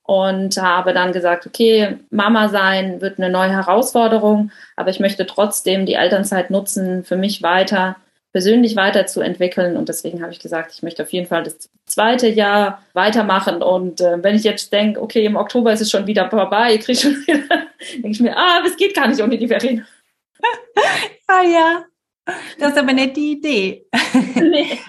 und 0.04 0.58
habe 0.58 0.94
dann 0.94 1.14
gesagt, 1.14 1.46
okay, 1.46 2.00
Mama 2.10 2.50
sein 2.50 3.02
wird 3.02 3.18
eine 3.18 3.30
neue 3.30 3.52
Herausforderung, 3.52 4.52
aber 4.76 4.90
ich 4.90 5.00
möchte 5.00 5.26
trotzdem 5.26 5.86
die 5.86 5.94
Elternzeit 5.94 6.50
nutzen, 6.50 7.04
für 7.04 7.16
mich 7.16 7.44
weiter 7.44 7.96
persönlich 8.32 8.76
weiterzuentwickeln. 8.76 9.76
Und 9.78 9.90
deswegen 9.90 10.22
habe 10.22 10.32
ich 10.32 10.40
gesagt, 10.40 10.72
ich 10.74 10.84
möchte 10.84 11.04
auf 11.04 11.12
jeden 11.12 11.28
Fall 11.28 11.44
das 11.44 11.70
zweite 11.86 12.28
Jahr 12.28 12.84
weitermachen. 12.94 13.62
Und 13.62 14.02
äh, 14.02 14.24
wenn 14.24 14.36
ich 14.36 14.44
jetzt 14.44 14.72
denke, 14.72 15.02
okay, 15.02 15.26
im 15.26 15.36
Oktober 15.36 15.74
ist 15.74 15.82
es 15.82 15.92
schon 15.92 16.08
wieder 16.08 16.30
vorbei, 16.30 16.78
kriege 16.78 17.00
schon 17.00 17.16
wieder, 17.28 17.68
denke 17.94 18.10
ich 18.10 18.20
mir, 18.20 18.36
ah, 18.36 18.64
es 18.66 18.78
geht 18.78 18.96
gar 18.96 19.08
nicht 19.08 19.22
ohne 19.22 19.38
die 19.38 19.48
Verena. 19.48 19.86
ah 21.28 21.44
ja, 21.44 21.86
das 22.58 22.72
ist 22.72 22.78
aber 22.78 22.94
nicht 22.94 23.16
die 23.16 23.34
Idee. 23.34 23.86
nee. 24.36 24.80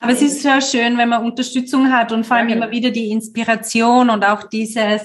Aber 0.00 0.12
es 0.12 0.22
ist 0.22 0.42
sehr 0.42 0.60
schön, 0.60 0.96
wenn 0.96 1.08
man 1.08 1.24
Unterstützung 1.24 1.92
hat 1.92 2.12
und 2.12 2.24
vor 2.24 2.36
allem 2.36 2.48
ja, 2.48 2.54
genau. 2.54 2.66
immer 2.66 2.74
wieder 2.74 2.90
die 2.90 3.10
Inspiration 3.10 4.10
und 4.10 4.24
auch 4.24 4.44
dieses, 4.44 5.02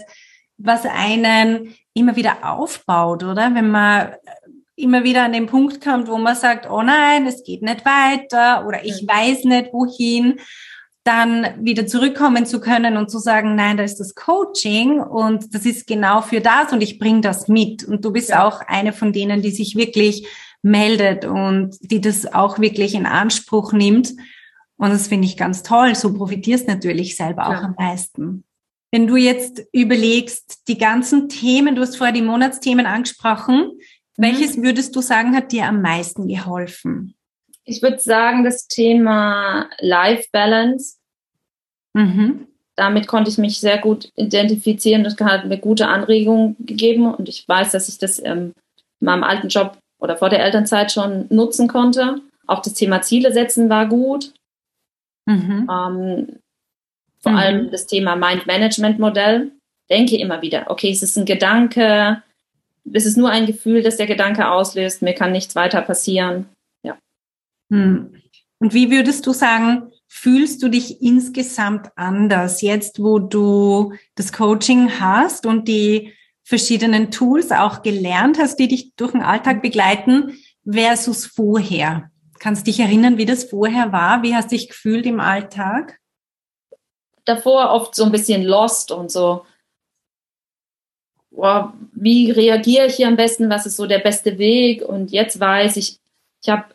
was 0.57 0.85
einen 0.85 1.75
immer 1.93 2.15
wieder 2.15 2.37
aufbaut, 2.43 3.23
oder? 3.23 3.53
Wenn 3.53 3.71
man 3.71 4.13
immer 4.75 5.03
wieder 5.03 5.23
an 5.23 5.33
den 5.33 5.47
Punkt 5.47 5.81
kommt, 5.81 6.07
wo 6.07 6.17
man 6.17 6.35
sagt, 6.35 6.69
oh 6.69 6.81
nein, 6.81 7.27
es 7.27 7.43
geht 7.43 7.61
nicht 7.61 7.85
weiter 7.85 8.65
oder 8.65 8.83
ich 8.83 9.05
weiß 9.07 9.45
nicht 9.45 9.71
wohin, 9.73 10.39
dann 11.03 11.63
wieder 11.63 11.85
zurückkommen 11.85 12.45
zu 12.45 12.61
können 12.61 12.95
und 12.95 13.11
zu 13.11 13.19
sagen, 13.19 13.55
nein, 13.55 13.77
da 13.77 13.83
ist 13.83 13.99
das 13.99 14.15
Coaching 14.15 15.01
und 15.01 15.53
das 15.53 15.65
ist 15.65 15.85
genau 15.85 16.21
für 16.21 16.39
das 16.39 16.71
und 16.71 16.81
ich 16.81 16.97
bringe 16.97 17.21
das 17.21 17.47
mit. 17.47 17.83
Und 17.83 18.05
du 18.05 18.11
bist 18.11 18.29
ja. 18.29 18.47
auch 18.47 18.61
eine 18.61 18.93
von 18.93 19.11
denen, 19.11 19.41
die 19.41 19.51
sich 19.51 19.75
wirklich 19.75 20.25
meldet 20.61 21.25
und 21.25 21.75
die 21.81 21.99
das 21.99 22.33
auch 22.33 22.57
wirklich 22.59 22.95
in 22.95 23.05
Anspruch 23.05 23.73
nimmt. 23.73 24.13
Und 24.77 24.91
das 24.91 25.07
finde 25.07 25.27
ich 25.27 25.35
ganz 25.35 25.61
toll. 25.61 25.93
So 25.93 26.13
profitierst 26.13 26.67
natürlich 26.67 27.17
selber 27.17 27.47
auch 27.47 27.51
ja. 27.51 27.61
am 27.63 27.75
meisten. 27.77 28.45
Wenn 28.89 29.07
du 29.07 29.17
jetzt 29.17 29.61
überlegst, 29.73 30.67
die 30.67 30.77
ganzen 30.77 31.27
Themen, 31.27 31.75
du 31.75 31.81
hast 31.81 31.97
vorher 31.97 32.13
die 32.13 32.21
Monatsthemen 32.21 32.85
angesprochen, 32.85 33.71
welches 34.17 34.57
mhm. 34.57 34.63
würdest 34.63 34.95
du 34.95 35.01
sagen, 35.01 35.35
hat 35.35 35.51
dir 35.51 35.65
am 35.65 35.81
meisten 35.81 36.27
geholfen? 36.27 37.15
Ich 37.65 37.81
würde 37.81 37.99
sagen, 37.99 38.43
das 38.43 38.67
Thema 38.67 39.69
Life 39.79 40.27
Balance. 40.31 40.97
Mhm. 41.93 42.47
Damit 42.75 43.07
konnte 43.07 43.29
ich 43.29 43.37
mich 43.37 43.59
sehr 43.59 43.77
gut 43.77 44.11
identifizieren. 44.15 45.03
Das 45.03 45.15
hat 45.19 45.45
mir 45.45 45.57
gute 45.57 45.87
Anregungen 45.87 46.55
gegeben 46.59 47.13
und 47.13 47.29
ich 47.29 47.47
weiß, 47.47 47.71
dass 47.71 47.87
ich 47.87 47.99
das 47.99 48.19
in 48.19 48.53
meinem 48.99 49.23
alten 49.23 49.47
Job 49.47 49.77
oder 49.99 50.17
vor 50.17 50.29
der 50.29 50.43
Elternzeit 50.43 50.91
schon 50.91 51.27
nutzen 51.29 51.67
konnte. 51.67 52.21
Auch 52.47 52.61
das 52.61 52.73
Thema 52.73 53.01
Ziele 53.01 53.31
setzen 53.31 53.69
war 53.69 53.87
gut. 53.87 54.33
Mhm. 55.25 55.69
Ähm, 55.71 56.27
vor 57.19 57.31
mhm. 57.31 57.37
allem 57.37 57.71
das 57.71 57.87
Thema 57.87 58.15
Mind 58.15 58.45
Management 58.45 58.99
Modell. 58.99 59.51
Denke 59.89 60.17
immer 60.17 60.41
wieder, 60.41 60.69
okay, 60.69 60.91
es 60.91 61.03
ist 61.03 61.17
ein 61.17 61.25
Gedanke, 61.25 62.23
es 62.91 63.05
ist 63.05 63.17
nur 63.17 63.29
ein 63.29 63.45
Gefühl, 63.45 63.81
das 63.81 63.97
der 63.97 64.07
Gedanke 64.07 64.49
auslöst. 64.49 65.01
Mir 65.01 65.13
kann 65.13 65.31
nichts 65.31 65.55
weiter 65.55 65.81
passieren. 65.81 66.47
Ja. 66.83 66.97
Hm. 67.71 68.21
Und 68.59 68.73
wie 68.73 68.91
würdest 68.91 69.25
du 69.25 69.33
sagen, 69.33 69.91
fühlst 70.07 70.61
du 70.63 70.69
dich 70.69 71.01
insgesamt 71.01 71.89
anders 71.95 72.61
jetzt, 72.61 73.01
wo 73.01 73.19
du 73.19 73.93
das 74.15 74.31
Coaching 74.31 74.99
hast 74.99 75.45
und 75.45 75.67
die 75.67 76.13
verschiedenen 76.43 77.09
Tools 77.09 77.51
auch 77.51 77.81
gelernt 77.81 78.37
hast, 78.37 78.57
die 78.57 78.67
dich 78.67 78.95
durch 78.95 79.11
den 79.11 79.21
Alltag 79.21 79.61
begleiten, 79.61 80.37
versus 80.69 81.25
vorher? 81.25 82.09
Kannst 82.39 82.67
du 82.67 82.71
dich 82.71 82.79
erinnern, 82.79 83.17
wie 83.17 83.25
das 83.25 83.45
vorher 83.45 83.91
war? 83.91 84.23
Wie 84.23 84.35
hast 84.35 84.51
du 84.51 84.55
dich 84.55 84.67
gefühlt 84.67 85.05
im 85.05 85.19
Alltag? 85.19 85.99
Davor 87.25 87.71
oft 87.71 87.95
so 87.95 88.03
ein 88.03 88.11
bisschen 88.11 88.43
lost 88.43 88.91
und 88.91 89.09
so, 89.09 89.45
boah, 91.35 91.73
wie 91.93 92.31
reagiere 92.31 92.87
ich 92.87 92.95
hier 92.95 93.07
am 93.07 93.15
besten? 93.15 93.49
Was 93.49 93.65
ist 93.65 93.77
so 93.77 93.85
der 93.85 93.99
beste 93.99 94.37
Weg? 94.37 94.81
Und 94.83 95.11
jetzt 95.11 95.39
weiß 95.39 95.77
ich, 95.77 95.99
ich 96.41 96.49
habe 96.49 96.65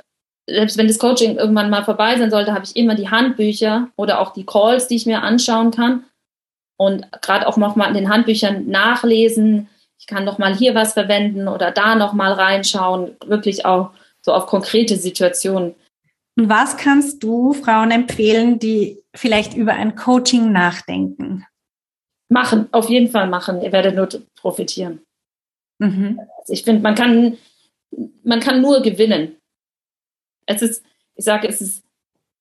selbst 0.48 0.78
wenn 0.78 0.88
das 0.88 0.98
Coaching 0.98 1.36
irgendwann 1.36 1.70
mal 1.70 1.84
vorbei 1.84 2.16
sein 2.16 2.30
sollte, 2.30 2.54
habe 2.54 2.64
ich 2.64 2.74
immer 2.74 2.94
die 2.94 3.10
Handbücher 3.10 3.88
oder 3.96 4.20
auch 4.20 4.32
die 4.32 4.46
Calls, 4.46 4.88
die 4.88 4.96
ich 4.96 5.06
mir 5.06 5.22
anschauen 5.22 5.70
kann. 5.70 6.04
Und 6.76 7.06
gerade 7.22 7.46
auch 7.46 7.56
nochmal 7.56 7.88
in 7.88 7.94
den 7.94 8.08
Handbüchern 8.08 8.66
nachlesen. 8.68 9.68
Ich 9.98 10.06
kann 10.06 10.24
nochmal 10.24 10.56
hier 10.56 10.74
was 10.74 10.94
verwenden 10.94 11.48
oder 11.48 11.70
da 11.70 11.94
nochmal 11.94 12.32
reinschauen. 12.32 13.16
Wirklich 13.26 13.66
auch 13.66 13.90
so 14.22 14.32
auf 14.32 14.46
konkrete 14.46 14.96
Situationen. 14.96 15.74
Und 16.36 16.48
was 16.48 16.76
kannst 16.76 17.22
du 17.22 17.52
Frauen 17.52 17.90
empfehlen, 17.90 18.58
die 18.58 19.02
vielleicht 19.14 19.54
über 19.54 19.74
ein 19.74 19.96
Coaching 19.96 20.52
nachdenken? 20.52 21.44
Machen, 22.28 22.68
auf 22.72 22.88
jeden 22.90 23.08
Fall 23.08 23.28
machen. 23.28 23.62
Ihr 23.62 23.72
werdet 23.72 23.94
nur 23.96 24.08
profitieren. 24.36 25.02
Mhm. 25.78 26.20
Also 26.38 26.52
ich 26.52 26.62
finde, 26.62 26.82
man 26.82 26.94
kann, 26.94 27.38
man 28.22 28.40
kann 28.40 28.60
nur 28.60 28.82
gewinnen 28.82 29.38
es 30.48 30.62
ist, 30.62 30.84
ich 31.14 31.24
sage, 31.24 31.46
es 31.46 31.60
ist, 31.60 31.84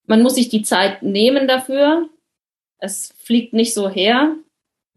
man 0.05 0.23
muss 0.23 0.35
sich 0.35 0.49
die 0.49 0.63
Zeit 0.63 1.03
nehmen 1.03 1.47
dafür. 1.47 2.09
Es 2.79 3.13
fliegt 3.17 3.53
nicht 3.53 3.73
so 3.73 3.89
her. 3.89 4.35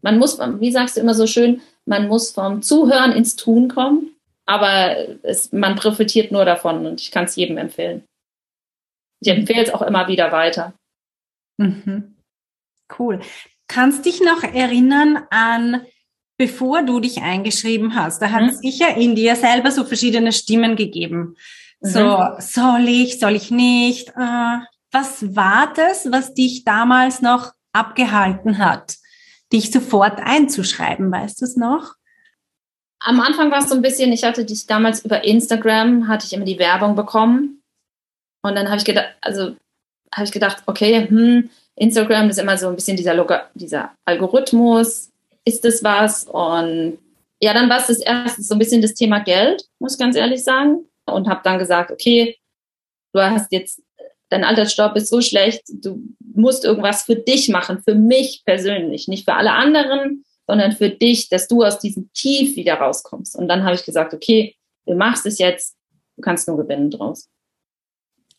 Man 0.01 0.17
muss, 0.17 0.39
wie 0.39 0.71
sagst 0.71 0.95
du 0.95 1.01
immer 1.01 1.13
so 1.13 1.27
schön, 1.27 1.61
man 1.85 2.07
muss 2.07 2.31
vom 2.31 2.61
Zuhören 2.61 3.11
ins 3.11 3.35
Tun 3.35 3.67
kommen, 3.67 4.15
aber 4.45 4.95
es, 5.23 5.51
man 5.51 5.75
profitiert 5.75 6.31
nur 6.31 6.45
davon 6.45 6.85
und 6.85 7.01
ich 7.01 7.11
kann 7.11 7.25
es 7.25 7.35
jedem 7.35 7.57
empfehlen. 7.57 8.03
Ich 9.19 9.29
empfehle 9.29 9.63
es 9.63 9.73
auch 9.73 9.81
immer 9.81 10.07
wieder 10.07 10.31
weiter. 10.31 10.73
Mhm. 11.57 12.15
Cool. 12.97 13.19
Kannst 13.71 14.05
dich 14.05 14.19
noch 14.19 14.43
erinnern 14.43 15.25
an, 15.29 15.85
bevor 16.37 16.83
du 16.83 16.99
dich 16.99 17.21
eingeschrieben 17.21 17.95
hast? 17.95 18.21
Da 18.21 18.29
hat 18.29 18.43
es 18.49 18.57
mhm. 18.57 18.61
sicher 18.63 18.97
in 18.97 19.15
dir 19.15 19.37
selber 19.37 19.71
so 19.71 19.85
verschiedene 19.85 20.33
Stimmen 20.33 20.75
gegeben. 20.75 21.37
So, 21.79 22.17
mhm. 22.17 22.35
soll 22.39 22.89
ich, 22.89 23.17
soll 23.17 23.33
ich 23.33 23.49
nicht? 23.49 24.09
Äh, 24.09 24.57
was 24.91 25.37
war 25.37 25.71
das, 25.73 26.11
was 26.11 26.33
dich 26.33 26.65
damals 26.65 27.21
noch 27.21 27.53
abgehalten 27.71 28.57
hat, 28.57 28.97
dich 29.53 29.71
sofort 29.71 30.19
einzuschreiben? 30.19 31.09
Weißt 31.09 31.39
du 31.39 31.45
es 31.45 31.55
noch? 31.55 31.93
Am 32.99 33.21
Anfang 33.21 33.51
war 33.51 33.59
es 33.59 33.69
so 33.69 33.75
ein 33.75 33.81
bisschen, 33.81 34.11
ich 34.11 34.25
hatte 34.25 34.43
dich 34.43 34.67
damals 34.67 35.05
über 35.05 35.23
Instagram, 35.23 36.09
hatte 36.09 36.25
ich 36.25 36.33
immer 36.33 36.43
die 36.43 36.59
Werbung 36.59 36.97
bekommen. 36.97 37.63
Und 38.41 38.55
dann 38.55 38.67
habe 38.67 38.79
ich 38.79 38.85
gedacht, 38.85 39.15
also 39.21 39.55
habe 40.13 40.25
ich 40.25 40.33
gedacht, 40.33 40.63
okay, 40.65 41.07
hm, 41.07 41.49
Instagram 41.75 42.29
ist 42.29 42.39
immer 42.39 42.57
so 42.57 42.67
ein 42.67 42.75
bisschen 42.75 42.97
dieser, 42.97 43.13
Log 43.13 43.33
dieser 43.53 43.91
Algorithmus, 44.05 45.09
ist 45.45 45.65
das 45.65 45.83
was? 45.83 46.25
Und 46.25 46.99
ja, 47.41 47.53
dann 47.53 47.69
war 47.69 47.79
es 47.79 47.87
das 47.87 47.99
erste 47.99 48.43
so 48.43 48.55
ein 48.55 48.59
bisschen 48.59 48.81
das 48.81 48.93
Thema 48.93 49.19
Geld, 49.19 49.63
muss 49.79 49.93
ich 49.93 49.99
ganz 49.99 50.15
ehrlich 50.15 50.43
sagen 50.43 50.85
und 51.05 51.27
habe 51.27 51.41
dann 51.43 51.59
gesagt, 51.59 51.91
okay, 51.91 52.37
du 53.13 53.21
hast 53.21 53.51
jetzt, 53.51 53.81
dein 54.29 54.43
Altersstopp 54.43 54.95
ist 54.95 55.09
so 55.09 55.21
schlecht, 55.21 55.63
du 55.69 56.01
musst 56.19 56.63
irgendwas 56.63 57.03
für 57.03 57.15
dich 57.15 57.49
machen, 57.49 57.81
für 57.83 57.95
mich 57.95 58.43
persönlich, 58.45 59.07
nicht 59.07 59.25
für 59.25 59.33
alle 59.33 59.51
anderen, 59.51 60.23
sondern 60.47 60.71
für 60.73 60.89
dich, 60.89 61.29
dass 61.29 61.47
du 61.47 61.63
aus 61.63 61.79
diesem 61.79 62.11
Tief 62.13 62.55
wieder 62.55 62.75
rauskommst. 62.75 63.35
Und 63.35 63.47
dann 63.47 63.63
habe 63.63 63.75
ich 63.75 63.85
gesagt, 63.85 64.13
okay, 64.13 64.55
du 64.85 64.95
machst 64.95 65.25
es 65.25 65.39
jetzt, 65.39 65.75
du 66.17 66.21
kannst 66.21 66.47
nur 66.47 66.57
gewinnen 66.57 66.91
draus. 66.91 67.29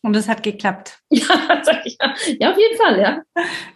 Und 0.03 0.15
es 0.15 0.27
hat 0.27 0.43
geklappt. 0.43 0.99
Ja, 1.09 1.61
sag 1.63 1.85
ich, 1.85 1.97
ja. 1.99 2.13
ja, 2.39 2.51
auf 2.51 2.57
jeden 2.57 2.77
Fall, 2.77 2.99
ja. 2.99 3.23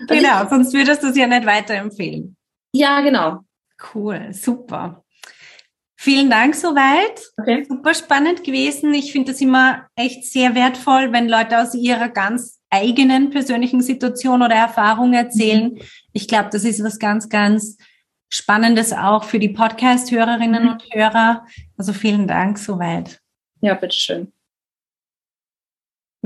Genau, 0.08 0.38
also 0.40 0.50
sonst 0.56 0.74
würdest 0.74 1.02
du 1.04 1.08
es 1.08 1.18
ja 1.18 1.28
nicht 1.28 1.46
weiterempfehlen. 1.46 2.36
Ja, 2.74 3.02
genau. 3.02 3.40
Cool, 3.94 4.34
super. 4.34 5.04
Vielen 6.00 6.30
Dank 6.30 6.56
soweit. 6.56 7.22
Okay. 7.38 7.66
Super 7.68 7.94
spannend 7.94 8.44
gewesen. 8.44 8.94
Ich 8.94 9.12
finde 9.12 9.32
das 9.32 9.42
immer 9.42 9.88
echt 9.96 10.26
sehr 10.26 10.54
wertvoll, 10.54 11.12
wenn 11.12 11.28
Leute 11.28 11.60
aus 11.60 11.74
ihrer 11.74 12.10
ganz 12.10 12.60
eigenen 12.70 13.30
persönlichen 13.30 13.82
Situation 13.82 14.44
oder 14.44 14.56
Erfahrung 14.56 15.14
erzählen. 15.14 15.74
Mhm. 15.74 15.82
Ich 16.14 16.28
glaube, 16.28 16.50
das 16.52 16.66
ist 16.66 16.84
was 16.84 17.00
ganz, 17.00 17.30
ganz 17.30 17.78
Spannendes 18.30 18.92
auch 18.94 19.24
für 19.24 19.40
die 19.40 19.50
Podcast-Hörerinnen 19.50 20.64
mhm. 20.64 20.70
und 20.70 20.84
Hörer. 20.92 21.46
Also 21.78 21.94
vielen 21.94 22.28
Dank 22.28 22.58
soweit. 22.58 23.20
Ja, 23.62 23.74
bitteschön. 23.74 24.34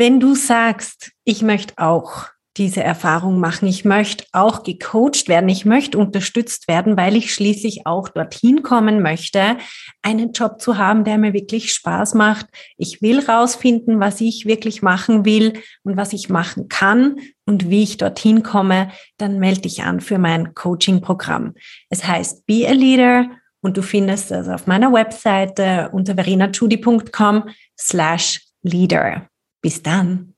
Wenn 0.02 0.20
du 0.20 0.34
sagst, 0.34 1.12
ich 1.26 1.44
möchte 1.44 1.76
auch 1.78 2.26
diese 2.58 2.82
Erfahrung 2.82 3.40
machen. 3.40 3.68
Ich 3.68 3.86
möchte 3.86 4.26
auch 4.32 4.64
gecoacht 4.64 5.28
werden. 5.28 5.48
Ich 5.48 5.64
möchte 5.64 6.00
unterstützt 6.00 6.68
werden, 6.68 6.98
weil 6.98 7.16
ich 7.16 7.32
schließlich 7.32 7.86
auch 7.86 8.10
dorthin 8.10 8.64
kommen 8.64 9.04
möchte, 9.04 9.58
einen 10.02 10.32
Job 10.32 10.60
zu 10.60 10.80
haben, 10.80 11.04
der 11.04 11.20
mir 11.20 11.34
wirklich 11.34 11.72
Spaß 11.72 12.16
macht. 12.16 12.48
Ich 12.78 13.04
will 13.04 13.20
rausfinden, 13.20 14.00
was 14.00 14.22
ich 14.22 14.48
wirklich 14.48 14.82
machen 14.82 15.24
will 15.24 15.54
und 15.84 15.98
was 15.98 16.14
ich 16.14 16.30
machen 16.30 16.68
kann 16.68 17.18
und 17.46 17.70
wie 17.70 17.84
ich 17.84 17.98
dorthin 17.98 18.42
komme. 18.42 18.90
Dann 19.18 19.38
melde 19.38 19.62
dich 19.62 19.84
an 19.84 20.02
für 20.02 20.18
mein 20.18 20.56
Coaching-Programm. 20.56 21.54
Es 21.92 22.08
heißt 22.08 22.48
Be 22.48 22.66
a 22.68 22.72
Leader 22.72 23.30
und 23.62 23.78
du 23.78 23.84
findest 23.84 24.32
es 24.32 24.48
auf 24.48 24.66
meiner 24.66 24.92
Webseite 24.92 25.92
unter 25.94 26.16
verenachudi.com 26.16 27.50
slash 27.78 28.42
leader. 28.64 29.28
Bis 29.62 29.84
dann. 29.84 30.31